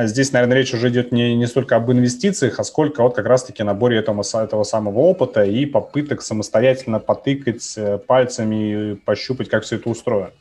здесь, 0.02 0.32
наверное, 0.32 0.58
речь 0.58 0.74
уже 0.74 0.88
идет 0.88 1.12
не, 1.12 1.36
не 1.36 1.46
столько 1.46 1.76
об 1.76 1.90
инвестициях, 1.90 2.58
а 2.58 2.64
сколько 2.64 3.02
вот 3.02 3.14
как 3.14 3.26
раз-таки 3.26 3.62
наборе 3.62 3.98
этого, 3.98 4.22
этого 4.42 4.64
самого 4.64 4.98
опыта 5.00 5.44
и 5.44 5.66
попыток 5.66 6.22
самостоятельно 6.22 6.98
потыкать 6.98 7.74
э, 7.76 7.98
пальцами 7.98 8.94
пощупать, 8.94 9.48
как 9.48 9.62
все 9.62 9.76
это 9.76 9.88
устроено. 9.88 10.32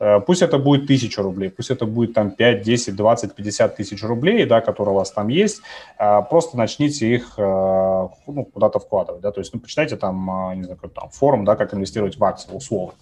Э, 0.00 0.20
пусть 0.20 0.42
это 0.42 0.58
будет 0.58 0.86
тысяча 0.86 1.22
рублей, 1.22 1.50
пусть 1.50 1.70
это 1.70 1.86
будет 1.86 2.14
там 2.14 2.30
5, 2.30 2.62
10, 2.62 2.96
20, 2.96 3.34
50 3.34 3.76
тысяч 3.76 4.02
рублей, 4.02 4.46
да, 4.46 4.60
которые 4.60 4.94
у 4.94 4.98
вас 4.98 5.10
там 5.10 5.28
есть, 5.28 5.60
а 5.98 6.22
просто 6.22 6.56
начните 6.56 7.14
их 7.14 7.34
э, 7.36 7.42
ну, 7.42 8.44
куда-то 8.52 8.78
вкладывать, 8.78 9.20
да, 9.20 9.32
то 9.32 9.40
есть, 9.40 9.52
ну, 9.52 9.60
почитайте 9.60 9.96
там, 9.96 10.52
не 10.56 10.64
знаю, 10.64 10.78
там 10.94 11.10
форум, 11.10 11.44
да, 11.44 11.56
как 11.56 11.74
инвестировать 11.74 12.16
в 12.16 12.24
акции, 12.24 12.50
условно 12.52 12.94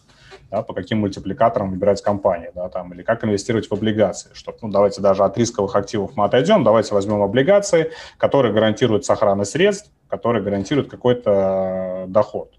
да, 0.52 0.62
по 0.62 0.74
каким 0.74 1.00
мультипликаторам 1.00 1.70
выбирать 1.70 2.02
компании, 2.02 2.50
да, 2.54 2.68
там, 2.68 2.92
или 2.92 3.02
как 3.02 3.24
инвестировать 3.24 3.68
в 3.68 3.72
облигации, 3.72 4.30
чтобы, 4.34 4.58
ну, 4.60 4.68
давайте 4.68 5.00
даже 5.00 5.24
от 5.24 5.36
рисковых 5.38 5.74
активов 5.74 6.12
мы 6.14 6.26
отойдем, 6.26 6.62
давайте 6.62 6.94
возьмем 6.94 7.22
облигации, 7.22 7.90
которые 8.18 8.52
гарантируют 8.52 9.06
сохранность 9.06 9.52
средств, 9.52 9.90
которые 10.08 10.42
гарантируют 10.44 10.90
какой-то 10.90 12.04
доход 12.08 12.52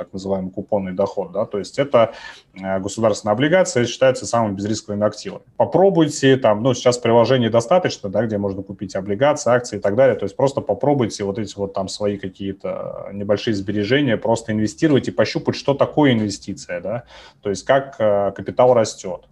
так 0.00 0.12
называемый 0.14 0.50
купонный 0.50 0.92
доход. 0.92 1.32
Да? 1.32 1.44
То 1.44 1.58
есть 1.58 1.78
это 1.78 2.14
э, 2.54 2.80
государственная 2.80 3.34
облигация 3.34 3.84
считается 3.84 4.26
самым 4.26 4.56
безрисковым 4.56 5.02
активом. 5.04 5.42
Попробуйте, 5.58 6.38
там, 6.38 6.62
ну, 6.62 6.72
сейчас 6.72 6.96
приложений 6.96 7.50
достаточно, 7.50 8.08
да, 8.08 8.24
где 8.24 8.38
можно 8.38 8.62
купить 8.62 8.96
облигации, 8.96 9.52
акции 9.52 9.76
и 9.76 9.80
так 9.80 9.96
далее. 9.96 10.16
То 10.16 10.24
есть 10.24 10.36
просто 10.36 10.62
попробуйте 10.62 11.24
вот 11.24 11.38
эти 11.38 11.54
вот 11.56 11.74
там 11.74 11.88
свои 11.88 12.16
какие-то 12.16 13.10
небольшие 13.12 13.54
сбережения, 13.54 14.16
просто 14.16 14.52
инвестировать 14.52 15.08
и 15.08 15.10
пощупать, 15.10 15.54
что 15.54 15.74
такое 15.74 16.12
инвестиция, 16.12 16.80
да? 16.80 17.04
то 17.42 17.50
есть 17.50 17.66
как 17.66 17.96
э, 17.98 18.32
капитал 18.34 18.72
растет 18.72 19.26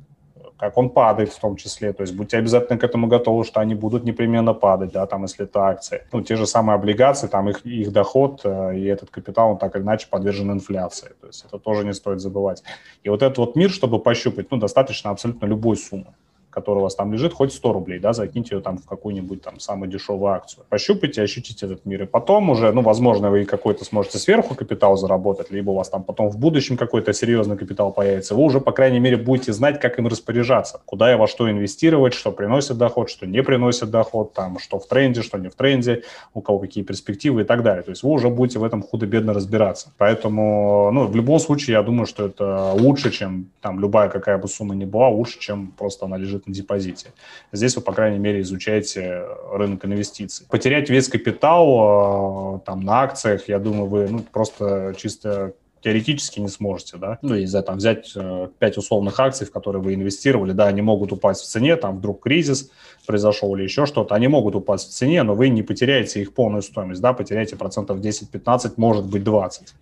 как 0.58 0.76
он 0.76 0.90
падает 0.90 1.32
в 1.32 1.40
том 1.40 1.56
числе. 1.56 1.92
То 1.92 2.02
есть 2.02 2.14
будьте 2.14 2.36
обязательно 2.36 2.78
к 2.78 2.84
этому 2.84 3.06
готовы, 3.06 3.44
что 3.44 3.60
они 3.60 3.74
будут 3.74 4.04
непременно 4.04 4.54
падать, 4.54 4.92
да, 4.92 5.06
там, 5.06 5.22
если 5.22 5.44
это 5.44 5.60
акции. 5.60 6.02
Ну, 6.12 6.22
те 6.22 6.36
же 6.36 6.46
самые 6.46 6.74
облигации, 6.74 7.28
там 7.28 7.48
их, 7.48 7.64
их 7.64 7.92
доход 7.92 8.40
э, 8.44 8.78
и 8.78 8.84
этот 8.84 9.10
капитал, 9.10 9.50
он 9.50 9.58
так 9.58 9.76
или 9.76 9.82
иначе 9.82 10.08
подвержен 10.10 10.50
инфляции. 10.50 11.10
То 11.20 11.28
есть 11.28 11.44
это 11.44 11.58
тоже 11.58 11.84
не 11.84 11.94
стоит 11.94 12.20
забывать. 12.20 12.62
И 13.04 13.08
вот 13.08 13.22
этот 13.22 13.38
вот 13.38 13.56
мир, 13.56 13.70
чтобы 13.70 13.98
пощупать, 13.98 14.50
ну, 14.50 14.58
достаточно 14.58 15.10
абсолютно 15.10 15.46
любой 15.46 15.76
суммы 15.76 16.14
который 16.58 16.78
у 16.78 16.82
вас 16.82 16.96
там 16.96 17.12
лежит, 17.12 17.32
хоть 17.32 17.52
100 17.52 17.72
рублей, 17.72 18.00
да, 18.00 18.12
закиньте 18.12 18.56
ее 18.56 18.60
там 18.60 18.78
в 18.78 18.86
какую-нибудь 18.86 19.42
там 19.42 19.60
самую 19.60 19.88
дешевую 19.88 20.32
акцию. 20.32 20.64
Пощупайте, 20.68 21.22
ощутите 21.22 21.66
этот 21.66 21.86
мир. 21.86 22.02
И 22.02 22.06
потом 22.06 22.50
уже, 22.50 22.72
ну, 22.72 22.82
возможно, 22.82 23.30
вы 23.30 23.44
какой-то 23.44 23.84
сможете 23.84 24.18
сверху 24.18 24.54
капитал 24.54 24.96
заработать, 24.96 25.52
либо 25.52 25.70
у 25.70 25.74
вас 25.74 25.88
там 25.88 26.02
потом 26.02 26.28
в 26.28 26.38
будущем 26.38 26.76
какой-то 26.76 27.12
серьезный 27.12 27.56
капитал 27.56 27.92
появится. 27.92 28.34
Вы 28.34 28.42
уже, 28.42 28.60
по 28.60 28.72
крайней 28.72 28.98
мере, 28.98 29.16
будете 29.16 29.52
знать, 29.52 29.80
как 29.80 29.98
им 29.98 30.08
распоряжаться, 30.08 30.80
куда 30.84 31.12
и 31.12 31.16
во 31.16 31.28
что 31.28 31.48
инвестировать, 31.48 32.14
что 32.14 32.32
приносит 32.32 32.76
доход, 32.76 33.08
что 33.08 33.26
не 33.26 33.42
приносит 33.42 33.90
доход, 33.90 34.32
там, 34.32 34.58
что 34.58 34.80
в 34.80 34.86
тренде, 34.86 35.22
что 35.22 35.38
не 35.38 35.48
в 35.48 35.54
тренде, 35.54 36.02
у 36.34 36.40
кого 36.40 36.58
какие 36.58 36.82
перспективы 36.82 37.42
и 37.42 37.44
так 37.44 37.62
далее. 37.62 37.82
То 37.82 37.90
есть 37.90 38.02
вы 38.02 38.10
уже 38.10 38.28
будете 38.28 38.58
в 38.58 38.64
этом 38.64 38.82
худо-бедно 38.82 39.32
разбираться. 39.32 39.92
Поэтому, 39.98 40.90
ну, 40.92 41.06
в 41.06 41.14
любом 41.14 41.38
случае, 41.38 41.74
я 41.74 41.82
думаю, 41.82 42.06
что 42.06 42.26
это 42.26 42.72
лучше, 42.72 43.10
чем 43.10 43.50
там 43.60 43.78
любая 43.78 44.08
какая 44.08 44.38
бы 44.38 44.48
сумма 44.48 44.74
ни 44.74 44.84
была, 44.84 45.08
лучше, 45.08 45.38
чем 45.38 45.72
просто 45.78 46.06
она 46.06 46.16
лежит 46.16 46.47
на 46.48 46.54
депозите. 46.54 47.12
Здесь 47.52 47.76
вы, 47.76 47.82
по 47.82 47.92
крайней 47.92 48.18
мере, 48.18 48.40
изучаете 48.40 49.24
рынок 49.52 49.84
инвестиций. 49.84 50.46
Потерять 50.50 50.90
весь 50.90 51.08
капитал 51.08 52.56
э, 52.56 52.60
там 52.66 52.80
на 52.80 53.02
акциях, 53.02 53.48
я 53.48 53.58
думаю, 53.58 53.86
вы 53.86 54.08
ну, 54.08 54.20
просто 54.20 54.94
чисто 54.96 55.54
теоретически 55.80 56.40
не 56.40 56.48
сможете, 56.48 56.96
да, 56.96 57.18
ну, 57.22 57.34
если 57.34 57.60
там 57.60 57.76
взять 57.76 58.12
э, 58.16 58.48
5 58.58 58.78
условных 58.78 59.18
акций, 59.20 59.46
в 59.46 59.52
которые 59.52 59.80
вы 59.82 59.94
инвестировали, 59.94 60.52
да, 60.52 60.66
они 60.66 60.82
могут 60.82 61.12
упасть 61.12 61.42
в 61.42 61.46
цене, 61.46 61.76
там 61.76 61.98
вдруг 61.98 62.22
кризис 62.22 62.70
произошел 63.06 63.54
или 63.54 63.62
еще 63.62 63.86
что-то, 63.86 64.14
они 64.14 64.28
могут 64.28 64.54
упасть 64.56 64.88
в 64.88 64.92
цене, 64.92 65.22
но 65.22 65.34
вы 65.34 65.48
не 65.48 65.62
потеряете 65.62 66.20
их 66.20 66.34
полную 66.34 66.62
стоимость, 66.62 67.00
да, 67.00 67.12
потеряете 67.12 67.56
процентов 67.56 67.98
10-15, 68.00 68.74
может 68.76 69.06
быть 69.06 69.22
20. 69.22 69.74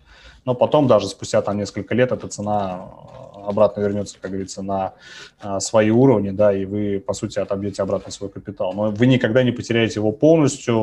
Но 0.45 0.55
потом 0.55 0.87
даже 0.87 1.07
спустя 1.07 1.41
там 1.41 1.57
несколько 1.57 1.93
лет 1.93 2.11
эта 2.11 2.27
цена 2.27 2.89
э, 3.35 3.36
обратно 3.47 3.81
вернется, 3.81 4.17
как 4.21 4.31
говорится, 4.31 4.61
на 4.61 4.93
а, 5.39 5.59
свои 5.59 5.89
уровни, 5.89 6.31
да, 6.31 6.53
и 6.53 6.65
вы, 6.65 6.99
по 7.05 7.13
сути, 7.13 7.39
отобьете 7.39 7.81
обратно 7.81 8.11
свой 8.11 8.29
капитал. 8.29 8.73
Но 8.73 8.91
вы 8.91 9.07
никогда 9.07 9.43
не 9.43 9.51
потеряете 9.51 9.99
его 9.99 10.11
полностью 10.11 10.75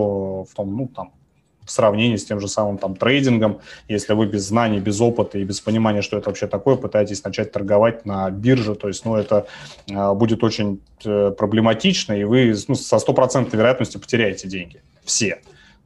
в 0.45 0.55
том, 0.55 0.77
ну, 0.77 0.89
там, 0.89 1.13
в 1.65 1.71
сравнении 1.71 2.17
с 2.17 2.25
тем 2.25 2.41
же 2.41 2.49
самым 2.49 2.79
там 2.79 2.95
трейдингом, 2.95 3.61
если 3.89 4.13
вы 4.13 4.27
без 4.27 4.43
знаний, 4.47 4.81
без 4.81 5.01
опыта 5.01 5.39
и 5.39 5.45
без 5.45 5.61
понимания, 5.61 6.03
что 6.03 6.19
это 6.19 6.29
вообще 6.29 6.47
такое, 6.47 6.77
пытаетесь 6.77 7.25
начать 7.25 7.53
торговать 7.53 8.05
на 8.05 8.31
бирже, 8.31 8.75
то 8.75 8.89
есть, 8.89 9.05
ну, 9.05 9.17
это 9.17 9.47
э, 9.89 10.15
будет 10.15 10.45
очень 10.45 10.81
э, 11.05 11.31
проблематично, 11.31 12.13
и 12.13 12.25
вы 12.25 12.55
ну, 12.69 12.75
со 12.75 12.99
стопроцентной 12.99 13.59
вероятностью 13.59 14.01
потеряете 14.01 14.49
деньги. 14.49 14.83
Все 15.05 15.41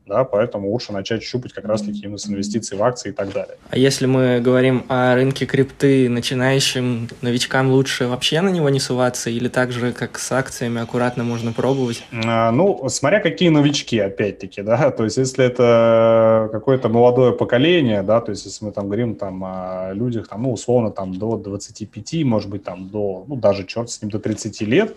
да, 0.09 0.25
поэтому 0.25 0.71
лучше 0.71 0.93
начать 0.93 1.23
щупать 1.23 1.53
как 1.53 1.65
раз-таки 1.65 2.01
именно 2.01 2.19
с 2.19 2.29
инвестиций 2.29 2.77
в 2.77 2.83
акции 2.83 3.11
и 3.11 3.13
так 3.13 3.33
далее. 3.33 3.57
А 3.71 3.77
если 3.77 4.07
мы 4.07 4.41
говорим 4.41 4.85
о 4.89 5.15
рынке 5.15 5.47
крипты, 5.47 6.09
начинающим 6.09 7.09
новичкам 7.23 7.71
лучше 7.71 8.07
вообще 8.07 8.41
на 8.41 8.49
него 8.49 8.69
не 8.69 8.81
суваться 8.81 9.31
или 9.31 9.49
так 9.49 9.73
же, 9.73 9.93
как 9.93 10.19
с 10.19 10.33
акциями, 10.33 10.81
аккуратно 10.81 11.25
можно 11.25 11.53
пробовать? 11.53 12.05
А, 12.25 12.51
ну, 12.51 12.89
смотря 12.89 13.21
какие 13.21 13.51
новички, 13.51 13.99
опять-таки, 13.99 14.63
да, 14.63 14.91
то 14.91 15.05
есть 15.05 15.17
если 15.19 15.45
это 15.45 16.49
какое-то 16.51 16.89
молодое 16.89 17.33
поколение, 17.33 18.03
да, 18.03 18.21
то 18.21 18.31
есть 18.31 18.47
если 18.47 18.65
мы 18.65 18.73
там 18.73 18.87
говорим 18.87 19.15
там 19.15 19.45
о 19.45 19.93
людях, 19.93 20.29
там, 20.29 20.43
ну, 20.43 20.53
условно, 20.53 20.91
там 20.91 21.15
до 21.15 21.37
25, 21.37 22.25
может 22.25 22.49
быть, 22.49 22.65
там 22.65 22.89
до, 22.89 23.25
ну, 23.29 23.37
даже 23.37 23.65
черт 23.67 23.91
с 23.91 24.01
ним, 24.03 24.11
до 24.11 24.19
30 24.19 24.61
лет, 24.63 24.97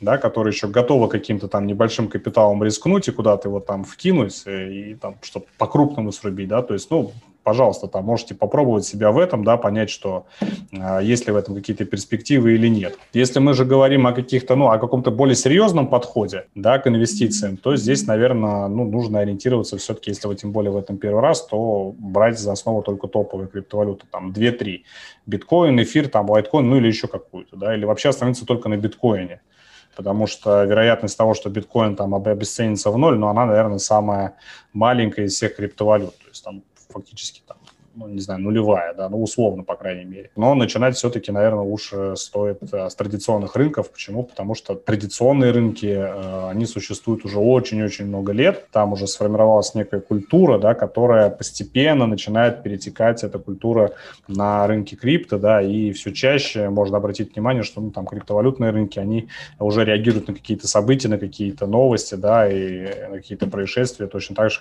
да, 0.00 0.18
которые 0.18 0.52
еще 0.52 0.68
готовы 0.68 1.08
каким-то 1.08 1.48
там 1.48 1.66
небольшим 1.66 2.08
капиталом 2.08 2.62
рискнуть 2.62 3.08
и 3.08 3.12
куда-то 3.12 3.48
его 3.48 3.60
там 3.60 3.84
вкинуть 3.84 4.42
э, 4.46 4.72
и 4.72 4.94
там 4.94 5.16
что-то 5.22 5.46
по-крупному 5.58 6.12
срубить, 6.12 6.48
да, 6.48 6.62
то 6.62 6.74
есть, 6.74 6.90
ну, 6.90 7.12
пожалуйста, 7.46 7.86
там 7.86 8.04
можете 8.04 8.34
попробовать 8.34 8.84
себя 8.84 9.12
в 9.12 9.18
этом, 9.18 9.44
да, 9.44 9.56
понять, 9.56 9.88
что 9.88 10.26
э, 10.72 10.98
есть 11.04 11.28
ли 11.28 11.32
в 11.32 11.36
этом 11.36 11.54
какие-то 11.54 11.84
перспективы 11.84 12.54
или 12.54 12.66
нет. 12.66 12.98
Если 13.12 13.38
мы 13.38 13.54
же 13.54 13.64
говорим 13.64 14.08
о 14.08 14.12
каких-то, 14.12 14.56
ну, 14.56 14.68
о 14.68 14.78
каком-то 14.78 15.12
более 15.12 15.36
серьезном 15.36 15.86
подходе, 15.86 16.46
да, 16.56 16.80
к 16.80 16.88
инвестициям, 16.88 17.56
то 17.56 17.76
здесь, 17.76 18.04
наверное, 18.04 18.66
ну, 18.66 18.84
нужно 18.84 19.20
ориентироваться 19.20 19.78
все-таки, 19.78 20.10
если 20.10 20.26
вы 20.26 20.34
тем 20.34 20.50
более 20.50 20.72
в 20.72 20.76
этом 20.76 20.98
первый 20.98 21.22
раз, 21.22 21.46
то 21.46 21.94
брать 21.96 22.36
за 22.36 22.50
основу 22.50 22.82
только 22.82 23.06
топовые 23.06 23.46
криптовалюты, 23.46 24.06
там, 24.10 24.32
2-3. 24.32 24.82
Биткоин, 25.26 25.80
эфир, 25.80 26.08
там, 26.08 26.28
лайткоин, 26.28 26.68
ну, 26.68 26.78
или 26.78 26.88
еще 26.88 27.06
какую-то, 27.06 27.56
да, 27.56 27.76
или 27.76 27.84
вообще 27.84 28.08
остановиться 28.08 28.44
только 28.44 28.68
на 28.68 28.76
биткоине 28.76 29.40
потому 29.96 30.26
что 30.26 30.64
вероятность 30.64 31.16
того, 31.16 31.34
что 31.34 31.50
биткоин 31.50 31.96
там 31.96 32.14
обесценится 32.14 32.90
в 32.90 32.98
ноль, 32.98 33.18
но 33.18 33.28
она, 33.28 33.46
наверное, 33.46 33.78
самая 33.78 34.36
маленькая 34.72 35.24
из 35.24 35.34
всех 35.34 35.56
криптовалют. 35.56 36.16
То 36.18 36.28
есть 36.28 36.44
там 36.44 36.62
фактически 36.90 37.42
там 37.46 37.56
ну, 37.96 38.08
не 38.08 38.20
знаю, 38.20 38.40
нулевая, 38.40 38.94
да, 38.94 39.08
ну, 39.08 39.22
условно, 39.22 39.64
по 39.64 39.74
крайней 39.74 40.04
мере. 40.04 40.30
Но 40.36 40.54
начинать 40.54 40.96
все-таки, 40.96 41.32
наверное, 41.32 41.64
лучше 41.64 42.14
стоит 42.16 42.58
э, 42.72 42.90
с 42.90 42.94
традиционных 42.94 43.56
рынков. 43.56 43.90
Почему? 43.90 44.22
Потому 44.22 44.54
что 44.54 44.74
традиционные 44.74 45.50
рынки, 45.50 45.86
э, 45.86 46.50
они 46.50 46.66
существуют 46.66 47.24
уже 47.24 47.38
очень-очень 47.38 48.06
много 48.06 48.32
лет. 48.32 48.68
Там 48.70 48.92
уже 48.92 49.06
сформировалась 49.06 49.74
некая 49.74 50.00
культура, 50.00 50.58
да, 50.58 50.74
которая 50.74 51.30
постепенно 51.30 52.06
начинает 52.06 52.62
перетекать, 52.62 53.24
эта 53.24 53.38
культура, 53.38 53.92
на 54.28 54.66
рынки 54.66 54.94
крипто, 54.94 55.38
да, 55.38 55.62
и 55.62 55.92
все 55.92 56.12
чаще 56.12 56.68
можно 56.68 56.98
обратить 56.98 57.34
внимание, 57.34 57.62
что, 57.62 57.80
ну, 57.80 57.90
там, 57.90 58.06
криптовалютные 58.06 58.72
рынки, 58.72 58.98
они 58.98 59.28
уже 59.58 59.84
реагируют 59.84 60.28
на 60.28 60.34
какие-то 60.34 60.68
события, 60.68 61.08
на 61.08 61.18
какие-то 61.18 61.66
новости, 61.66 62.14
да, 62.14 62.46
и 62.46 63.08
на 63.08 63.16
какие-то 63.16 63.46
происшествия 63.46 64.06
точно 64.06 64.36
так 64.36 64.50
же, 64.50 64.60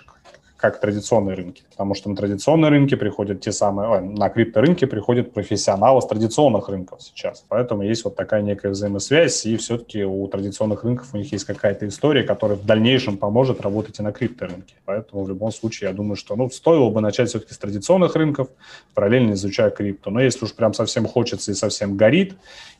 как 0.57 0.79
традиционные 0.79 1.35
рынки. 1.35 1.63
Потому 1.69 1.95
что 1.95 2.09
на 2.09 2.15
традиционные 2.15 2.69
рынки 2.69 2.95
приходят 2.95 3.41
те 3.41 3.51
самые, 3.51 3.89
ой, 3.89 4.01
на 4.01 4.29
крипторынке 4.29 4.88
приходят 4.88 5.33
профессионалы 5.33 6.01
с 6.01 6.05
традиционных 6.05 6.69
рынков 6.69 7.01
сейчас. 7.01 7.43
Поэтому 7.50 7.83
есть 7.83 8.05
вот 8.05 8.15
такая 8.15 8.41
некая 8.41 8.69
взаимосвязь, 8.69 9.45
и 9.45 9.57
все-таки 9.57 10.05
у 10.05 10.27
традиционных 10.27 10.83
рынков 10.83 11.13
у 11.13 11.17
них 11.17 11.31
есть 11.31 11.45
какая-то 11.45 11.88
история, 11.88 12.24
которая 12.24 12.57
в 12.57 12.65
дальнейшем 12.65 13.17
поможет 13.17 13.62
работать 13.62 14.00
и 14.00 14.03
на 14.03 14.13
крипторынке. 14.13 14.75
Поэтому 14.85 15.24
в 15.24 15.29
любом 15.29 15.51
случае 15.51 15.89
я 15.89 15.95
думаю, 15.95 16.15
что 16.15 16.35
ну, 16.35 16.50
стоило 16.50 16.89
бы 16.89 17.01
начать 17.01 17.29
все-таки 17.29 17.53
с 17.53 17.57
традиционных 17.57 18.15
рынков, 18.15 18.47
параллельно 18.93 19.33
изучая 19.33 19.71
крипту. 19.71 20.09
Но 20.09 20.21
если 20.21 20.45
уж 20.45 20.53
прям 20.53 20.74
совсем 20.74 21.05
хочется 21.05 21.51
и 21.51 21.55
совсем 21.55 21.97
горит, 21.97 22.35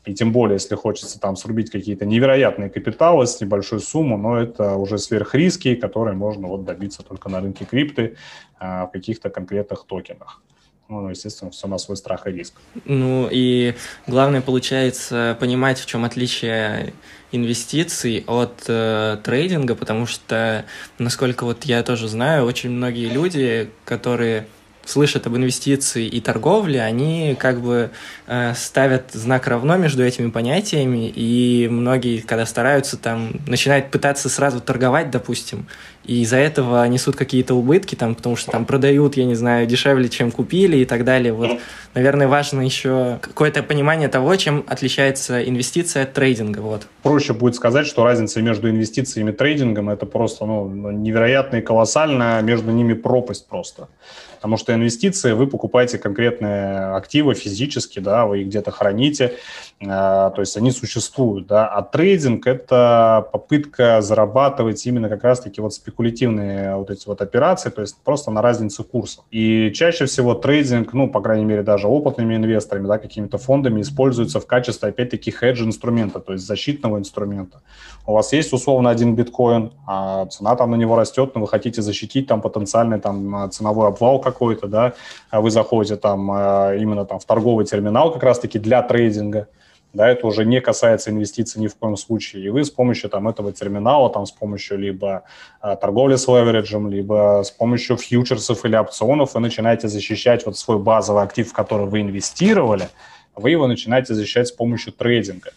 и 0.06 0.14
тем 0.14 0.32
более, 0.32 0.54
если 0.54 0.76
хочется 0.76 1.18
там 1.18 1.36
срубить 1.36 1.70
какие-то 1.70 2.06
невероятные 2.06 2.70
капиталы 2.70 3.26
с 3.26 3.40
небольшой 3.40 3.80
суммой, 3.80 4.18
но 4.18 4.38
это 4.38 4.76
уже 4.76 4.98
сверхриски, 4.98 5.74
которые 5.74 6.14
можно 6.16 6.46
вот 6.46 6.64
добиться 6.64 7.02
только 7.02 7.28
на 7.28 7.40
рынке 7.40 7.65
крипты 7.66 8.16
а, 8.58 8.86
в 8.86 8.92
каких-то 8.92 9.30
конкретных 9.30 9.84
токенах. 9.84 10.40
Ну, 10.88 11.08
естественно, 11.08 11.50
все 11.50 11.66
на 11.66 11.78
свой 11.78 11.96
страх 11.96 12.28
и 12.28 12.30
риск. 12.30 12.54
Ну, 12.84 13.28
и 13.30 13.74
главное, 14.06 14.40
получается, 14.40 15.36
понимать, 15.40 15.80
в 15.80 15.86
чем 15.86 16.04
отличие 16.04 16.92
инвестиций 17.32 18.22
от 18.28 18.64
э, 18.68 19.18
трейдинга, 19.24 19.74
потому 19.74 20.06
что, 20.06 20.64
насколько 20.98 21.44
вот 21.44 21.64
я 21.64 21.82
тоже 21.82 22.06
знаю, 22.06 22.44
очень 22.44 22.70
многие 22.70 23.08
люди, 23.08 23.68
которые 23.84 24.46
слышат 24.86 25.26
об 25.26 25.36
инвестиции 25.36 26.06
и 26.06 26.20
торговле, 26.20 26.80
они 26.80 27.36
как 27.38 27.60
бы 27.60 27.90
э, 28.26 28.54
ставят 28.54 29.10
знак 29.12 29.48
равно 29.48 29.76
между 29.76 30.04
этими 30.04 30.30
понятиями, 30.30 31.12
и 31.14 31.68
многие, 31.68 32.20
когда 32.20 32.46
стараются 32.46 32.96
там, 32.96 33.32
начинают 33.46 33.90
пытаться 33.90 34.28
сразу 34.28 34.60
торговать, 34.60 35.10
допустим, 35.10 35.66
и 36.06 36.22
из-за 36.22 36.36
этого 36.36 36.86
несут 36.86 37.16
какие-то 37.16 37.54
убытки, 37.54 37.94
там, 37.94 38.14
потому 38.14 38.36
что 38.36 38.50
там 38.50 38.64
продают, 38.64 39.16
я 39.16 39.24
не 39.24 39.34
знаю, 39.34 39.66
дешевле, 39.66 40.08
чем 40.08 40.30
купили 40.30 40.78
и 40.78 40.84
так 40.84 41.04
далее. 41.04 41.32
Вот, 41.32 41.58
наверное, 41.94 42.28
важно 42.28 42.60
еще 42.60 43.18
какое-то 43.20 43.62
понимание 43.62 44.08
того, 44.08 44.34
чем 44.36 44.64
отличается 44.68 45.42
инвестиция 45.42 46.04
от 46.04 46.12
трейдинга. 46.12 46.60
Вот. 46.60 46.86
Проще 47.02 47.32
будет 47.32 47.54
сказать, 47.54 47.86
что 47.86 48.04
разница 48.04 48.40
между 48.40 48.70
инвестициями 48.70 49.30
и 49.30 49.34
трейдингом 49.34 49.90
это 49.90 50.06
просто 50.06 50.46
ну, 50.46 50.90
невероятная 50.90 51.60
и 51.60 51.64
колоссальная, 51.64 52.40
между 52.42 52.70
ними 52.70 52.94
пропасть 52.94 53.48
просто. 53.48 53.88
Потому 54.36 54.58
что 54.58 54.74
инвестиции, 54.74 55.32
вы 55.32 55.46
покупаете 55.46 55.98
конкретные 55.98 56.94
активы 56.94 57.34
физически, 57.34 57.98
да, 57.98 58.26
вы 58.26 58.42
их 58.42 58.46
где-то 58.48 58.70
храните, 58.70 59.34
э, 59.80 59.86
то 59.86 60.36
есть 60.38 60.56
они 60.56 60.70
существуют, 60.70 61.46
да, 61.46 61.66
а 61.66 61.82
трейдинг– 61.82 62.46
это 62.46 63.26
попытка 63.32 64.00
зарабатывать 64.02 64.86
именно 64.86 65.08
как 65.08 65.24
раз-таки 65.24 65.60
вот 65.60 65.74
спекулятивные 65.96 66.76
вот 66.76 66.90
эти 66.90 67.06
вот 67.08 67.20
операции, 67.20 67.70
то 67.70 67.80
есть 67.80 67.96
просто 68.04 68.30
на 68.30 68.42
разнице 68.42 68.84
курсов. 68.84 69.24
И 69.30 69.72
чаще 69.74 70.04
всего 70.04 70.34
трейдинг, 70.34 70.92
ну, 70.92 71.08
по 71.08 71.20
крайней 71.20 71.44
мере, 71.44 71.62
даже 71.62 71.88
опытными 71.88 72.36
инвесторами, 72.36 72.86
да, 72.86 72.98
какими-то 72.98 73.38
фондами 73.38 73.80
используется 73.80 74.38
в 74.38 74.46
качестве, 74.46 74.90
опять-таки, 74.90 75.30
хедж-инструмента, 75.30 76.20
то 76.20 76.34
есть 76.34 76.46
защитного 76.46 76.98
инструмента. 76.98 77.62
У 78.06 78.12
вас 78.12 78.32
есть 78.32 78.52
условно 78.52 78.90
один 78.90 79.14
биткоин, 79.14 79.72
а 79.86 80.26
цена 80.26 80.54
там 80.54 80.70
на 80.70 80.76
него 80.76 80.96
растет, 80.96 81.34
но 81.34 81.40
вы 81.40 81.48
хотите 81.48 81.82
защитить 81.82 82.26
там 82.26 82.40
потенциальный 82.40 83.00
там 83.00 83.50
ценовой 83.50 83.88
обвал, 83.88 84.20
как 84.20 84.36
какой-то, 84.36 84.66
да, 84.66 84.92
а 85.30 85.40
вы 85.40 85.50
заходите 85.50 85.96
там 85.96 86.30
а, 86.30 86.74
именно 86.74 87.06
там 87.06 87.18
в 87.18 87.24
торговый 87.24 87.64
терминал 87.64 88.12
как 88.12 88.22
раз-таки 88.22 88.58
для 88.58 88.82
трейдинга, 88.82 89.48
да, 89.96 90.08
это 90.08 90.26
уже 90.26 90.44
не 90.44 90.60
касается 90.60 91.10
инвестиций 91.10 91.60
ни 91.60 91.68
в 91.68 91.74
коем 91.74 91.96
случае. 91.96 92.44
И 92.44 92.48
вы 92.50 92.64
с 92.64 92.70
помощью 92.70 93.08
там 93.08 93.26
этого 93.28 93.52
терминала, 93.52 94.10
там 94.10 94.26
с 94.26 94.30
помощью 94.30 94.78
либо 94.78 95.22
а, 95.60 95.74
торговли 95.76 96.16
с 96.16 96.28
левериджем, 96.28 96.90
либо 96.90 97.42
с 97.42 97.50
помощью 97.50 97.96
фьючерсов 97.96 98.64
или 98.64 98.76
опционов 98.76 99.34
вы 99.34 99.40
начинаете 99.40 99.88
защищать 99.88 100.44
вот 100.44 100.58
свой 100.58 100.78
базовый 100.78 101.22
актив, 101.22 101.48
в 101.48 101.52
который 101.52 101.86
вы 101.86 102.02
инвестировали, 102.02 102.88
вы 103.34 103.50
его 103.50 103.66
начинаете 103.66 104.14
защищать 104.14 104.48
с 104.48 104.52
помощью 104.52 104.92
трейдинга. 104.92 105.50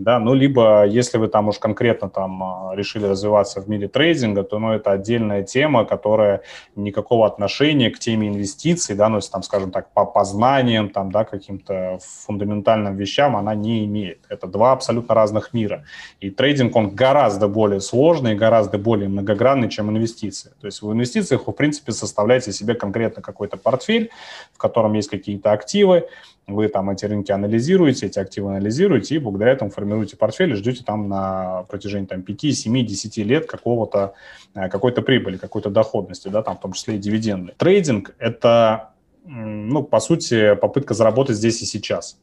Да, 0.00 0.18
ну, 0.18 0.34
либо 0.34 0.86
если 0.86 1.18
вы 1.18 1.28
там 1.28 1.48
уж 1.48 1.58
конкретно 1.58 2.08
там 2.08 2.42
а, 2.42 2.72
решили 2.74 3.06
развиваться 3.06 3.60
в 3.60 3.68
мире 3.68 3.88
трейдинга, 3.88 4.42
то, 4.42 4.58
ну, 4.58 4.72
это 4.72 4.92
отдельная 4.92 5.42
тема, 5.42 5.84
которая 5.84 6.42
никакого 6.76 7.26
отношения 7.26 7.90
к 7.90 7.98
теме 7.98 8.28
инвестиций, 8.28 8.96
да, 8.96 9.08
ну, 9.08 9.16
если 9.16 9.30
там, 9.30 9.42
скажем 9.42 9.70
так, 9.70 9.92
по 9.92 10.04
познаниям, 10.04 10.88
там, 10.88 11.12
да, 11.12 11.24
каким-то 11.24 11.98
фундаментальным 12.26 12.96
вещам 12.96 13.36
она 13.36 13.54
не 13.54 13.84
имеет. 13.84 14.20
Это 14.28 14.46
два 14.46 14.72
абсолютно 14.72 15.14
разных 15.14 15.52
мира. 15.52 15.84
И 16.20 16.30
трейдинг, 16.30 16.74
он 16.76 16.90
гораздо 16.90 17.48
более 17.48 17.80
сложный, 17.80 18.34
гораздо 18.34 18.78
более 18.78 19.08
многогранный, 19.08 19.68
чем 19.68 19.90
инвестиции. 19.90 20.52
То 20.60 20.66
есть 20.66 20.82
в 20.82 20.92
инвестициях 20.92 21.46
вы, 21.46 21.52
в 21.52 21.56
принципе, 21.56 21.92
составляете 21.92 22.52
себе 22.52 22.74
конкретно 22.74 23.22
какой-то 23.22 23.56
портфель, 23.56 24.10
в 24.52 24.58
котором 24.58 24.94
есть 24.94 25.08
какие-то 25.08 25.52
активы, 25.52 26.08
вы 26.54 26.68
там 26.68 26.90
эти 26.90 27.04
рынки 27.04 27.32
анализируете, 27.32 28.06
эти 28.06 28.18
активы 28.18 28.50
анализируете, 28.50 29.14
и 29.14 29.18
благодаря 29.18 29.52
этому 29.52 29.70
формируете 29.70 30.16
портфель 30.16 30.52
и 30.52 30.54
ждете 30.54 30.84
там 30.84 31.08
на 31.08 31.64
протяжении 31.68 32.06
там, 32.06 32.22
5, 32.22 32.40
7, 32.56 32.86
10 32.86 33.16
лет 33.18 33.46
какого-то, 33.46 34.14
э, 34.54 34.68
какой-то 34.68 35.02
прибыли, 35.02 35.36
какой-то 35.36 35.70
доходности, 35.70 36.28
да, 36.28 36.42
там 36.42 36.56
в 36.56 36.60
том 36.60 36.72
числе 36.72 36.96
и 36.96 36.98
дивиденды. 36.98 37.54
Трейдинг– 37.56 38.14
это, 38.18 38.90
ну, 39.24 39.82
по 39.82 40.00
сути, 40.00 40.54
попытка 40.54 40.94
заработать 40.94 41.36
здесь 41.36 41.62
и 41.62 41.66
сейчас. 41.66 42.18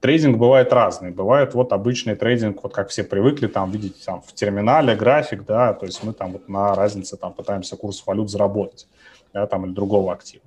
Трейдинг 0.00 0.38
бывает 0.38 0.72
разный. 0.72 1.10
Бывает 1.10 1.52
вот 1.54 1.72
обычный 1.72 2.16
трейдинг, 2.16 2.62
вот 2.62 2.72
как 2.72 2.88
все 2.88 3.04
привыкли 3.04 3.46
там 3.48 3.70
видеть 3.70 4.02
там 4.04 4.22
в 4.22 4.32
терминале 4.32 4.96
график, 4.96 5.44
да, 5.44 5.74
то 5.74 5.84
есть 5.84 6.02
мы 6.02 6.14
там 6.14 6.32
вот 6.32 6.48
на 6.48 6.74
разнице 6.74 7.18
там 7.18 7.34
пытаемся 7.34 7.76
курс 7.76 8.02
валют 8.06 8.30
заработать, 8.30 8.88
да, 9.34 9.46
там 9.46 9.66
или 9.66 9.72
другого 9.72 10.12
актива. 10.12 10.42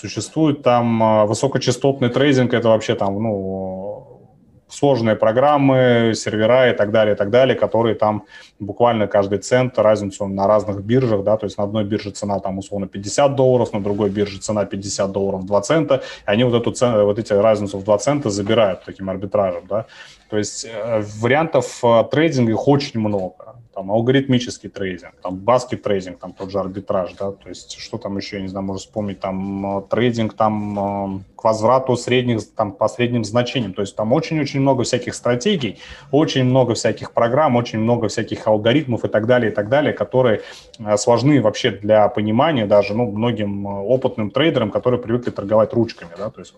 Существует 0.00 0.62
там 0.62 1.02
а, 1.02 1.26
высокочастотный 1.26 2.08
трейдинг, 2.08 2.54
это 2.54 2.68
вообще 2.68 2.94
там, 2.94 3.20
ну, 3.20 4.20
сложные 4.68 5.16
программы, 5.16 6.12
сервера 6.14 6.70
и 6.70 6.72
так 6.72 6.92
далее, 6.92 7.16
и 7.16 7.18
так 7.18 7.30
далее, 7.30 7.56
которые 7.56 7.96
там 7.96 8.22
буквально 8.60 9.08
каждый 9.08 9.38
цент, 9.38 9.76
разницу 9.76 10.28
на 10.28 10.46
разных 10.46 10.84
биржах, 10.84 11.24
да, 11.24 11.36
то 11.36 11.46
есть 11.46 11.58
на 11.58 11.64
одной 11.64 11.82
бирже 11.82 12.12
цена 12.12 12.38
там 12.38 12.58
условно 12.58 12.86
50 12.86 13.34
долларов, 13.34 13.72
на 13.72 13.82
другой 13.82 14.10
бирже 14.10 14.38
цена 14.38 14.64
50 14.66 15.10
долларов 15.10 15.44
2 15.44 15.60
цента, 15.62 15.94
и 15.96 16.30
они 16.30 16.44
вот 16.44 16.54
эту 16.54 16.70
цену, 16.70 17.04
вот 17.04 17.18
эти 17.18 17.32
разницу 17.32 17.78
в 17.78 17.82
2 17.82 17.98
цента 17.98 18.30
забирают 18.30 18.84
таким 18.84 19.10
арбитражем, 19.10 19.66
да. 19.68 19.86
То 20.30 20.38
есть 20.38 20.64
э, 20.64 21.02
вариантов 21.20 21.80
э, 21.82 22.04
трейдинга 22.08 22.52
их 22.52 22.68
очень 22.68 23.00
много 23.00 23.57
там 23.78 23.92
алгоритмический 23.92 24.68
трейдинг, 24.68 25.14
там 25.22 25.36
баскет 25.36 25.82
трейдинг, 25.82 26.18
там 26.18 26.32
тот 26.32 26.50
же 26.50 26.58
арбитраж, 26.58 27.12
да, 27.12 27.30
то 27.30 27.48
есть 27.48 27.78
что 27.78 27.96
там 27.96 28.16
еще, 28.16 28.38
я 28.38 28.42
не 28.42 28.48
знаю, 28.48 28.66
можно 28.66 28.80
вспомнить, 28.80 29.20
там 29.20 29.78
э, 29.78 29.82
трейдинг 29.82 30.34
там 30.34 31.18
э, 31.18 31.20
к 31.36 31.44
возврату 31.44 31.96
средних, 31.96 32.40
там 32.56 32.72
по 32.72 32.88
средним 32.88 33.24
значениям, 33.24 33.74
то 33.74 33.82
есть 33.82 33.94
там 33.94 34.12
очень-очень 34.12 34.58
много 34.62 34.82
всяких 34.82 35.14
стратегий, 35.14 35.78
очень 36.10 36.42
много 36.42 36.74
всяких 36.74 37.12
программ, 37.12 37.54
очень 37.54 37.78
много 37.78 38.08
всяких 38.08 38.48
алгоритмов 38.48 39.04
и 39.04 39.08
так 39.08 39.26
далее, 39.28 39.52
и 39.52 39.54
так 39.54 39.68
далее, 39.68 39.92
которые 39.92 40.40
э, 40.80 40.96
сложны 40.96 41.40
вообще 41.40 41.70
для 41.70 42.08
понимания 42.08 42.66
даже, 42.66 42.94
ну, 42.94 43.08
многим 43.08 43.64
опытным 43.64 44.32
трейдерам, 44.32 44.72
которые 44.72 45.00
привыкли 45.00 45.30
торговать 45.30 45.72
ручками, 45.72 46.10
да, 46.18 46.30
то 46.30 46.40
есть 46.40 46.52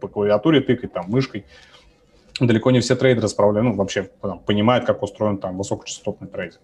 по 0.00 0.08
клавиатуре 0.08 0.60
тыкать, 0.60 0.92
там, 0.92 1.06
мышкой, 1.08 1.46
далеко 2.46 2.70
не 2.70 2.80
все 2.80 2.96
трейдеры 2.96 3.28
справляют, 3.28 3.70
ну, 3.70 3.74
вообще 3.74 4.10
там, 4.20 4.40
понимают, 4.40 4.84
как 4.84 5.02
устроен 5.02 5.38
там 5.38 5.58
высокочастотный 5.58 6.28
трейдинг. 6.28 6.60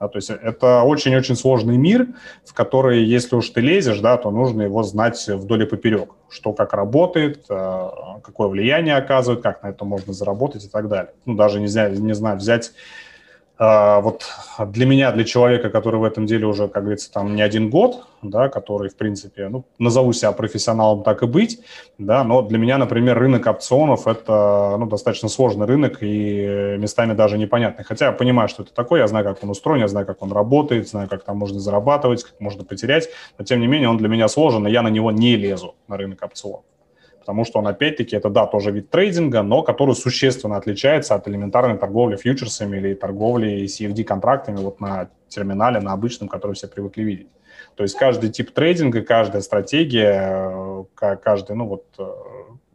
Да, 0.00 0.08
то 0.08 0.18
есть 0.18 0.30
это 0.30 0.82
очень-очень 0.82 1.36
сложный 1.36 1.76
мир, 1.76 2.08
в 2.44 2.52
который, 2.52 3.04
если 3.04 3.36
уж 3.36 3.48
ты 3.50 3.60
лезешь, 3.60 4.00
да, 4.00 4.16
то 4.16 4.30
нужно 4.30 4.62
его 4.62 4.82
знать 4.82 5.24
вдоль 5.28 5.62
и 5.62 5.66
поперек, 5.66 6.10
что 6.28 6.52
как 6.52 6.72
работает, 6.72 7.44
э, 7.48 7.88
какое 8.22 8.48
влияние 8.48 8.96
оказывает, 8.96 9.42
как 9.42 9.62
на 9.62 9.68
это 9.68 9.84
можно 9.84 10.12
заработать 10.12 10.64
и 10.64 10.68
так 10.68 10.88
далее. 10.88 11.12
Ну, 11.26 11.34
даже, 11.34 11.60
не 11.60 11.68
знаю, 11.68 12.00
не 12.00 12.14
знаю 12.14 12.38
взять 12.38 12.72
вот 13.58 14.24
для 14.66 14.86
меня, 14.86 15.10
для 15.10 15.24
человека, 15.24 15.68
который 15.68 15.98
в 15.98 16.04
этом 16.04 16.26
деле 16.26 16.46
уже, 16.46 16.68
как 16.68 16.84
говорится, 16.84 17.12
там 17.12 17.34
не 17.34 17.42
один 17.42 17.70
год, 17.70 18.06
да, 18.22 18.48
который, 18.48 18.88
в 18.88 18.96
принципе, 18.96 19.48
ну, 19.48 19.64
назову 19.78 20.12
себя 20.12 20.30
профессионалом 20.30 21.02
так 21.02 21.24
и 21.24 21.26
быть, 21.26 21.60
да, 21.98 22.22
но 22.22 22.42
для 22.42 22.58
меня, 22.58 22.78
например, 22.78 23.18
рынок 23.18 23.46
опционов– 23.46 24.06
это, 24.06 24.76
ну, 24.78 24.86
достаточно 24.86 25.28
сложный 25.28 25.66
рынок 25.66 25.98
и 26.02 26.76
местами 26.78 27.14
даже 27.14 27.36
непонятный. 27.36 27.84
Хотя 27.84 28.06
я 28.06 28.12
понимаю, 28.12 28.48
что 28.48 28.62
это 28.62 28.72
такое, 28.72 29.00
я 29.00 29.08
знаю, 29.08 29.24
как 29.24 29.42
он 29.42 29.50
устроен, 29.50 29.80
я 29.80 29.88
знаю, 29.88 30.06
как 30.06 30.22
он 30.22 30.30
работает, 30.30 30.88
знаю, 30.88 31.08
как 31.08 31.24
там 31.24 31.36
можно 31.36 31.58
зарабатывать, 31.58 32.22
как 32.22 32.40
можно 32.40 32.62
потерять, 32.62 33.08
но, 33.38 33.44
тем 33.44 33.60
не 33.60 33.66
менее, 33.66 33.88
он 33.88 33.98
для 33.98 34.08
меня 34.08 34.28
сложен, 34.28 34.68
и 34.68 34.70
я 34.70 34.82
на 34.82 34.88
него 34.88 35.10
не 35.10 35.34
лезу, 35.34 35.74
на 35.88 35.96
рынок 35.96 36.22
опционов 36.22 36.62
потому 37.28 37.44
что 37.44 37.58
он, 37.58 37.66
опять-таки, 37.66 38.16
это, 38.16 38.30
да, 38.30 38.46
тоже 38.46 38.70
вид 38.70 38.88
трейдинга, 38.88 39.42
но 39.42 39.62
который 39.62 39.94
существенно 39.94 40.56
отличается 40.56 41.14
от 41.14 41.28
элементарной 41.28 41.76
торговли 41.76 42.16
фьючерсами 42.16 42.78
или 42.78 42.94
торговли 42.94 43.66
CFD-контрактами 43.66 44.56
вот 44.62 44.80
на 44.80 45.10
терминале, 45.28 45.78
на 45.78 45.92
обычном, 45.92 46.30
который 46.30 46.54
все 46.54 46.68
привыкли 46.68 47.02
видеть. 47.02 47.28
То 47.74 47.82
есть 47.82 47.98
каждый 47.98 48.30
тип 48.30 48.52
трейдинга, 48.52 49.02
каждая 49.02 49.42
стратегия, 49.42 50.86
э, 51.02 51.16
каждый, 51.22 51.54
ну 51.54 51.66
вот, 51.66 51.84
э, 51.98 52.02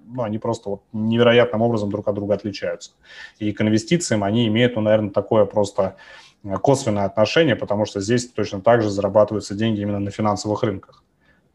ну, 0.05 0.21
они 0.21 0.37
просто 0.37 0.69
вот 0.69 0.83
невероятным 0.93 1.63
образом 1.63 1.89
друг 1.89 2.07
от 2.07 2.13
друга 2.13 2.35
отличаются. 2.35 2.91
И 3.39 3.53
к 3.53 3.61
инвестициям 3.61 4.23
они 4.23 4.47
имеют, 4.49 4.75
ну, 4.75 4.81
наверное, 4.81 5.09
такое 5.09 5.45
просто 5.45 5.95
э, 6.43 6.55
косвенное 6.57 7.05
отношение, 7.05 7.55
потому 7.55 7.85
что 7.85 8.01
здесь 8.01 8.29
точно 8.29 8.61
так 8.61 8.83
же 8.83 8.91
зарабатываются 8.91 9.55
деньги 9.55 9.81
именно 9.81 9.99
на 9.99 10.11
финансовых 10.11 10.61
рынках. 10.61 11.02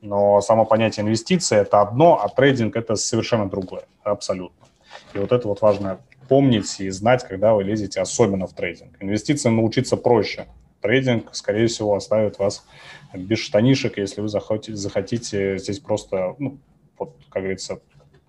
Но 0.00 0.40
само 0.40 0.64
понятие 0.64 1.04
инвестиции– 1.04 1.56
это 1.58 1.80
одно, 1.80 2.20
а 2.22 2.28
трейдинг– 2.28 2.76
это 2.76 2.94
совершенно 2.94 3.48
другое, 3.48 3.82
абсолютно. 4.04 4.66
И 5.12 5.18
вот 5.18 5.32
это 5.32 5.48
вот 5.48 5.60
важно 5.60 5.98
помнить 6.28 6.80
и 6.80 6.90
знать, 6.90 7.26
когда 7.26 7.54
вы 7.54 7.64
лезете, 7.64 8.00
особенно 8.00 8.46
в 8.46 8.52
трейдинг. 8.52 8.96
Инвестициям 9.00 9.56
научиться 9.56 9.96
проще. 9.96 10.46
Трейдинг, 10.80 11.34
скорее 11.34 11.66
всего, 11.66 11.94
оставит 11.96 12.38
вас 12.38 12.64
без 13.12 13.38
штанишек, 13.38 13.98
если 13.98 14.20
вы 14.20 14.28
захотите, 14.28 14.76
захотите 14.76 15.58
здесь 15.58 15.80
просто, 15.80 16.36
ну, 16.38 16.58
вот, 16.98 17.16
как 17.30 17.42
говорится, 17.42 17.80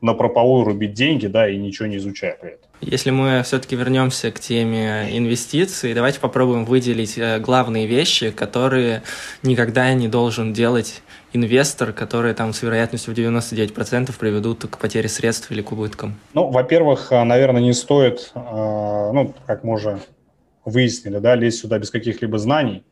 на 0.02 0.14
прополую 0.14 0.66
рубить 0.66 0.94
деньги, 0.94 1.28
да, 1.28 1.50
и 1.50 1.58
ничего 1.58 1.88
не 1.88 1.98
изучая 1.98 2.38
при 2.40 2.52
этом. 2.52 2.70
Если 2.82 3.12
мы 3.12 3.42
все-таки 3.44 3.76
вернемся 3.76 4.32
к 4.32 4.40
теме 4.40 5.10
инвестиций, 5.12 5.94
давайте 5.94 6.22
попробуем 6.22 6.64
выделить 6.64 7.18
э, 7.18 7.40
главные 7.40 7.88
вещи, 7.88 8.32
которые 8.32 9.04
никогда 9.44 9.94
не 9.94 10.08
должен 10.08 10.54
делать 10.54 11.02
инвестор, 11.34 11.92
которые 11.92 12.34
там 12.34 12.54
с 12.54 12.62
вероятностью 12.62 13.14
в 13.14 13.18
99% 13.18 14.18
приведут 14.18 14.66
к 14.66 14.78
потере 14.78 15.10
средств 15.10 15.52
или 15.52 15.62
к 15.62 15.74
убыткам? 15.74 16.16
Ну, 16.34 16.50
во-первых, 16.50 17.12
э, 17.12 17.22
наверное, 17.24 17.62
не 17.62 17.74
стоит, 17.74 18.32
э, 18.34 18.40
ну, 18.40 19.34
как 19.46 19.66
мы 19.66 19.74
уже 19.74 20.00
выяснили, 20.64 21.18
да, 21.18 21.36
лезть 21.36 21.60
сюда 21.60 21.80
без 21.80 21.90
каких-либо 21.90 22.38
знаний, 22.38 22.84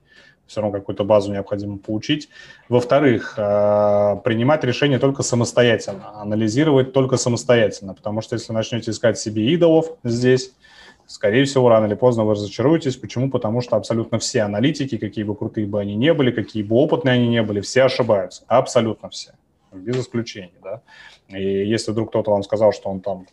все 0.47 0.61
равно 0.61 0.79
какую-то 0.79 1.03
базу 1.03 1.31
необходимо 1.31 1.77
получить. 1.77 2.29
Во-вторых, 2.69 3.35
э, 3.37 4.15
принимать 4.23 4.63
решения 4.63 4.99
только 4.99 5.23
самостоятельно, 5.23 6.19
анализировать 6.21 6.93
только 6.93 7.17
самостоятельно, 7.17 7.93
потому 7.93 8.21
что 8.21 8.35
если 8.35 8.53
начнете 8.53 8.91
искать 8.91 9.19
себе 9.19 9.51
идолов 9.53 9.91
здесь, 10.03 10.53
скорее 11.07 11.45
всего, 11.45 11.69
рано 11.69 11.85
или 11.85 11.95
поздно 11.95 12.25
вы 12.25 12.33
разочаруетесь. 12.33 12.97
Почему? 12.97 13.29
Потому 13.31 13.61
что 13.61 13.75
абсолютно 13.75 14.19
все 14.19 14.41
аналитики, 14.41 14.97
какие 14.97 15.23
бы 15.23 15.35
крутые 15.35 15.65
бы 15.65 15.79
они 15.79 15.95
не 15.95 16.13
были, 16.13 16.31
какие 16.31 16.63
бы 16.63 16.75
опытные 16.75 17.15
они 17.15 17.27
не 17.27 17.41
были, 17.41 17.61
все 17.61 17.83
ошибаются. 17.83 18.43
Абсолютно 18.47 19.09
все. 19.09 19.31
Без 19.71 19.97
исключения, 19.97 20.59
да. 20.63 20.81
И 21.29 21.67
если 21.67 21.91
вдруг 21.91 22.09
кто-то 22.09 22.31
вам 22.31 22.43
сказал, 22.43 22.71
что 22.71 22.89
он 22.89 23.01
там 23.01 23.25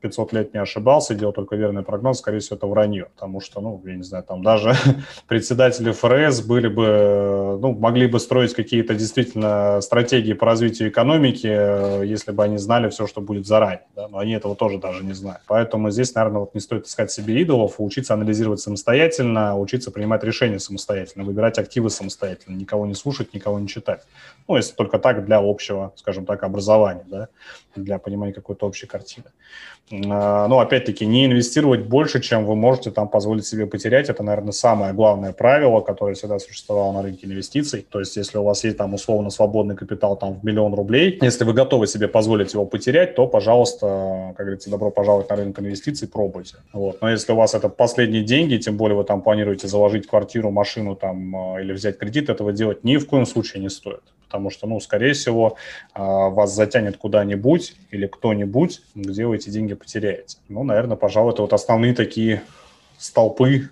500 0.00 0.32
лет 0.32 0.54
не 0.54 0.60
ошибался, 0.60 1.14
делал 1.14 1.32
только 1.32 1.56
верный 1.56 1.82
прогноз, 1.82 2.18
скорее 2.18 2.40
всего, 2.40 2.56
это 2.56 2.66
вранье, 2.66 3.06
потому 3.14 3.40
что, 3.40 3.60
ну, 3.60 3.80
я 3.84 3.96
не 3.96 4.02
знаю, 4.02 4.24
там 4.24 4.42
даже 4.42 4.74
председатели 5.28 5.92
ФРС 5.92 6.40
были 6.42 6.68
бы, 6.68 7.58
ну, 7.60 7.72
могли 7.72 8.06
бы 8.06 8.18
строить 8.18 8.54
какие-то 8.54 8.94
действительно 8.94 9.80
стратегии 9.80 10.32
по 10.32 10.46
развитию 10.46 10.88
экономики, 10.88 12.04
если 12.04 12.32
бы 12.32 12.44
они 12.44 12.58
знали 12.58 12.88
все, 12.88 13.06
что 13.06 13.20
будет 13.20 13.46
заранее, 13.46 13.86
да? 13.94 14.08
но 14.08 14.18
они 14.18 14.32
этого 14.32 14.56
тоже 14.56 14.78
даже 14.78 15.04
не 15.04 15.12
знают. 15.12 15.42
Поэтому 15.46 15.90
здесь, 15.90 16.14
наверное, 16.14 16.40
вот 16.40 16.54
не 16.54 16.60
стоит 16.60 16.86
искать 16.86 17.10
себе 17.10 17.40
идолов, 17.40 17.74
учиться 17.78 18.14
анализировать 18.14 18.60
самостоятельно, 18.60 19.58
учиться 19.58 19.90
принимать 19.90 20.24
решения 20.24 20.58
самостоятельно, 20.58 21.24
выбирать 21.24 21.58
активы 21.58 21.90
самостоятельно, 21.90 22.56
никого 22.56 22.86
не 22.86 22.94
слушать, 22.94 23.34
никого 23.34 23.58
не 23.58 23.68
читать. 23.68 24.02
Ну, 24.48 24.56
если 24.56 24.74
только 24.74 24.98
так 24.98 25.24
для 25.24 25.38
общего, 25.38 25.92
скажем 25.96 26.26
так, 26.26 26.42
образования, 26.42 27.04
да, 27.06 27.28
для 27.76 27.98
понимания 27.98 28.32
какой-то 28.32 28.66
общей 28.66 28.86
картины. 28.86 29.26
А, 29.92 30.46
ну, 30.46 30.60
опять-таки, 30.60 31.04
не 31.04 31.26
инвестировать 31.26 31.80
больше, 31.80 32.20
чем 32.20 32.46
вы 32.46 32.54
можете 32.54 32.90
там 32.90 33.08
позволить 33.08 33.46
себе 33.46 33.66
потерять. 33.66 34.08
Это, 34.08 34.22
наверное, 34.22 34.52
самое 34.52 34.92
главное 34.92 35.32
правило, 35.32 35.80
которое 35.80 36.14
всегда 36.14 36.38
существовало 36.38 36.92
на 36.92 37.02
рынке 37.02 37.26
инвестиций. 37.26 37.86
То 37.88 37.98
есть, 37.98 38.16
если 38.16 38.38
у 38.38 38.44
вас 38.44 38.62
есть 38.64 38.76
там 38.76 38.94
условно 38.94 39.30
свободный 39.30 39.74
капитал 39.74 40.16
там 40.16 40.34
в 40.34 40.44
миллион 40.44 40.74
рублей, 40.74 41.18
если 41.20 41.44
вы 41.44 41.52
готовы 41.52 41.86
себе 41.86 42.06
позволить 42.06 42.52
его 42.54 42.66
потерять, 42.66 43.14
то, 43.14 43.26
пожалуйста, 43.26 44.34
как 44.36 44.46
говорится, 44.46 44.70
добро 44.70 44.90
пожаловать 44.90 45.28
на 45.28 45.36
рынок 45.36 45.58
инвестиций, 45.58 46.06
пробуйте. 46.06 46.56
Вот. 46.72 47.00
Но 47.00 47.10
если 47.10 47.32
у 47.32 47.36
вас 47.36 47.54
это 47.54 47.68
последние 47.68 48.22
деньги, 48.22 48.56
тем 48.56 48.76
более 48.76 48.96
вы 48.96 49.04
там 49.04 49.22
планируете 49.22 49.66
заложить 49.66 50.06
квартиру, 50.06 50.50
машину 50.50 50.94
там 50.94 51.34
а, 51.34 51.60
или 51.60 51.72
взять 51.72 51.98
кредит, 51.98 52.30
этого 52.30 52.52
делать 52.52 52.84
ни 52.84 52.96
в 52.96 53.06
коем 53.06 53.26
случае 53.26 53.62
не 53.62 53.70
стоит 53.70 54.02
потому 54.30 54.50
что, 54.50 54.68
ну, 54.68 54.78
скорее 54.78 55.12
всего, 55.12 55.56
а, 55.92 56.28
вас 56.28 56.54
затянет 56.54 56.96
куда-нибудь 56.96 57.59
или 57.90 58.06
кто-нибудь, 58.06 58.82
где 58.94 59.26
вы 59.26 59.36
эти 59.36 59.50
деньги 59.50 59.74
потеряете. 59.74 60.38
Ну, 60.48 60.64
наверное, 60.64 60.96
пожалуй, 60.96 61.32
это 61.32 61.42
вот 61.42 61.52
основные 61.52 61.94
такие 61.94 62.42
столпы, 62.98 63.70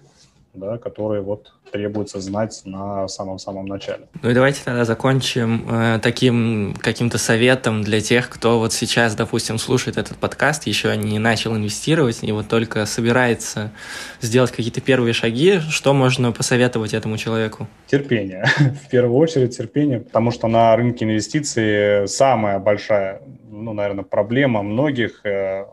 да, 0.54 0.78
которые 0.78 1.22
вот 1.22 1.52
требуется 1.70 2.20
знать 2.20 2.62
на 2.64 3.08
самом-самом 3.08 3.66
начале. 3.66 4.08
Ну 4.22 4.30
и 4.30 4.34
давайте 4.34 4.60
тогда 4.64 4.84
закончим 4.84 5.66
э, 5.70 6.00
таким 6.02 6.74
каким-то 6.80 7.18
советом 7.18 7.82
для 7.82 8.00
тех, 8.00 8.28
кто 8.28 8.58
вот 8.58 8.72
сейчас, 8.72 9.14
допустим, 9.14 9.58
слушает 9.58 9.96
этот 9.98 10.16
подкаст, 10.16 10.66
еще 10.66 10.96
не 10.96 11.18
начал 11.18 11.56
инвестировать 11.56 12.20
и 12.22 12.32
вот 12.32 12.48
только 12.48 12.86
собирается 12.86 13.70
сделать 14.20 14.50
какие-то 14.50 14.80
первые 14.80 15.12
шаги. 15.12 15.60
Что 15.70 15.92
можно 15.92 16.32
посоветовать 16.32 16.94
этому 16.94 17.18
человеку? 17.18 17.68
Терпение. 17.86 18.44
В 18.86 18.88
первую 18.88 19.16
очередь 19.18 19.56
терпение, 19.56 20.00
потому 20.00 20.30
что 20.30 20.48
на 20.48 20.74
рынке 20.76 21.04
инвестиций 21.04 22.08
самая 22.08 22.58
большая, 22.58 23.20
ну, 23.50 23.72
наверное, 23.72 24.04
проблема 24.04 24.62
многих 24.62 25.24
э, 25.24 25.64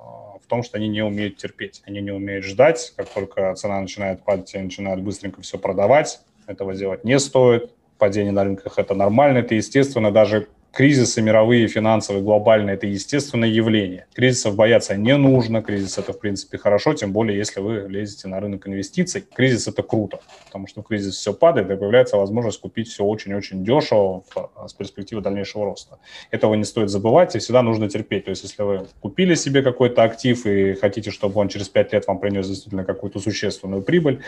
в 0.46 0.48
том, 0.48 0.64
что 0.64 0.78
они 0.78 0.88
не 0.88 1.04
умеют 1.04 1.38
терпеть, 1.38 1.82
они 1.86 2.02
не 2.02 2.12
умеют 2.12 2.46
ждать. 2.46 2.94
Как 2.96 3.10
только 3.10 3.54
цена 3.56 3.82
начинает 3.82 4.24
падать, 4.24 4.54
они 4.56 4.66
начинают 4.66 5.02
быстренько 5.02 5.42
все 5.42 5.58
продавать. 5.58 6.22
Этого 6.48 6.76
делать 6.76 7.04
не 7.04 7.20
стоит. 7.20 7.72
Падение 7.98 8.32
на 8.32 8.44
рынках– 8.44 8.74
это 8.78 8.94
нормально, 8.94 9.40
это 9.40 9.56
естественно. 9.56 10.12
Даже 10.12 10.48
кризисы 10.76 11.22
мировые, 11.22 11.68
финансовые, 11.68 12.22
глобальные– 12.22 12.76
это 12.76 12.86
естественное 12.86 13.48
явление. 13.48 14.06
Кризисов 14.14 14.56
бояться 14.56 14.96
не 14.98 15.16
нужно, 15.16 15.64
кризис– 15.64 15.98
это, 16.00 16.12
в 16.12 16.20
принципе, 16.20 16.58
хорошо, 16.58 16.94
тем 16.94 17.14
более, 17.14 17.38
если 17.38 17.62
вы 17.62 17.86
лезете 17.88 18.28
на 18.28 18.42
рынок 18.42 18.68
инвестиций. 18.68 19.24
Кризис– 19.34 19.68
это 19.70 19.84
круто, 19.84 20.20
потому 20.46 20.68
что 20.68 20.82
в 20.82 20.88
кризис 20.88 21.16
все 21.16 21.34
падает, 21.34 21.72
и 21.72 21.76
появляется 21.78 22.18
возможность 22.18 22.60
купить 22.60 22.90
все 22.90 23.06
очень-очень 23.06 23.64
дешево 23.64 24.24
с 24.68 24.74
перспективой 24.74 25.24
дальнейшего 25.24 25.66
роста. 25.66 25.98
Этого 26.30 26.56
не 26.56 26.66
стоит 26.66 26.90
забывать, 26.90 27.36
и 27.36 27.40
всегда 27.40 27.62
нужно 27.62 27.90
терпеть. 27.90 28.26
То 28.26 28.32
есть, 28.32 28.44
если 28.44 28.64
вы 28.64 28.86
купили 29.00 29.36
себе 29.36 29.62
какой-то 29.62 30.04
актив 30.04 30.46
и 30.46 30.74
хотите, 30.74 31.10
чтобы 31.10 31.40
он 31.40 31.48
через 31.48 31.70
5 31.70 31.94
лет 31.94 32.08
вам 32.08 32.20
принес 32.20 32.50
действительно 32.50 32.84
какую-то 32.84 33.20
существенную 33.20 33.82
прибыль, 33.82 34.20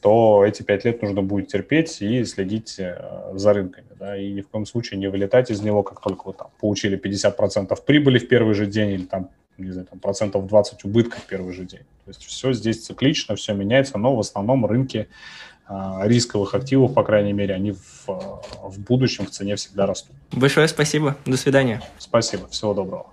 то 0.00 0.44
эти 0.46 0.62
пять 0.62 0.84
лет 0.84 1.02
нужно 1.02 1.22
будет 1.22 1.48
терпеть 1.48 2.00
и 2.00 2.24
следить 2.24 2.78
э, 2.78 3.32
за 3.34 3.52
рынками. 3.52 3.86
Да, 3.98 4.16
и 4.16 4.32
ни 4.32 4.42
в 4.42 4.48
коем 4.48 4.64
случае 4.64 5.00
не 5.00 5.08
вылетать 5.08 5.50
из 5.50 5.60
него, 5.60 5.82
как 5.88 6.00
только 6.00 6.28
вы 6.28 6.34
там 6.34 6.48
получили 6.60 7.00
50% 7.00 7.76
прибыли 7.84 8.18
в 8.18 8.28
первый 8.28 8.54
же 8.54 8.66
день 8.66 8.90
или 8.90 9.04
там, 9.04 9.30
не 9.56 9.70
знаю, 9.70 9.86
там, 9.88 9.98
процентов 9.98 10.46
20 10.46 10.84
убытка 10.84 11.18
в 11.18 11.24
первый 11.24 11.52
же 11.52 11.64
день. 11.64 11.82
То 12.04 12.10
есть 12.10 12.24
все 12.24 12.52
здесь 12.52 12.84
циклично, 12.84 13.36
все 13.36 13.54
меняется, 13.54 13.98
но 13.98 14.14
в 14.14 14.20
основном 14.20 14.66
рынки 14.66 15.08
а, 15.66 16.02
рисковых 16.06 16.54
активов, 16.54 16.94
по 16.94 17.02
крайней 17.02 17.32
мере, 17.32 17.54
они 17.54 17.72
в, 17.72 18.06
в 18.06 18.80
будущем 18.80 19.26
в 19.26 19.30
цене 19.30 19.56
всегда 19.56 19.86
растут. 19.86 20.14
Большое 20.32 20.68
спасибо. 20.68 21.16
До 21.26 21.36
свидания. 21.36 21.82
Спасибо. 21.98 22.48
Всего 22.48 22.74
доброго. 22.74 23.12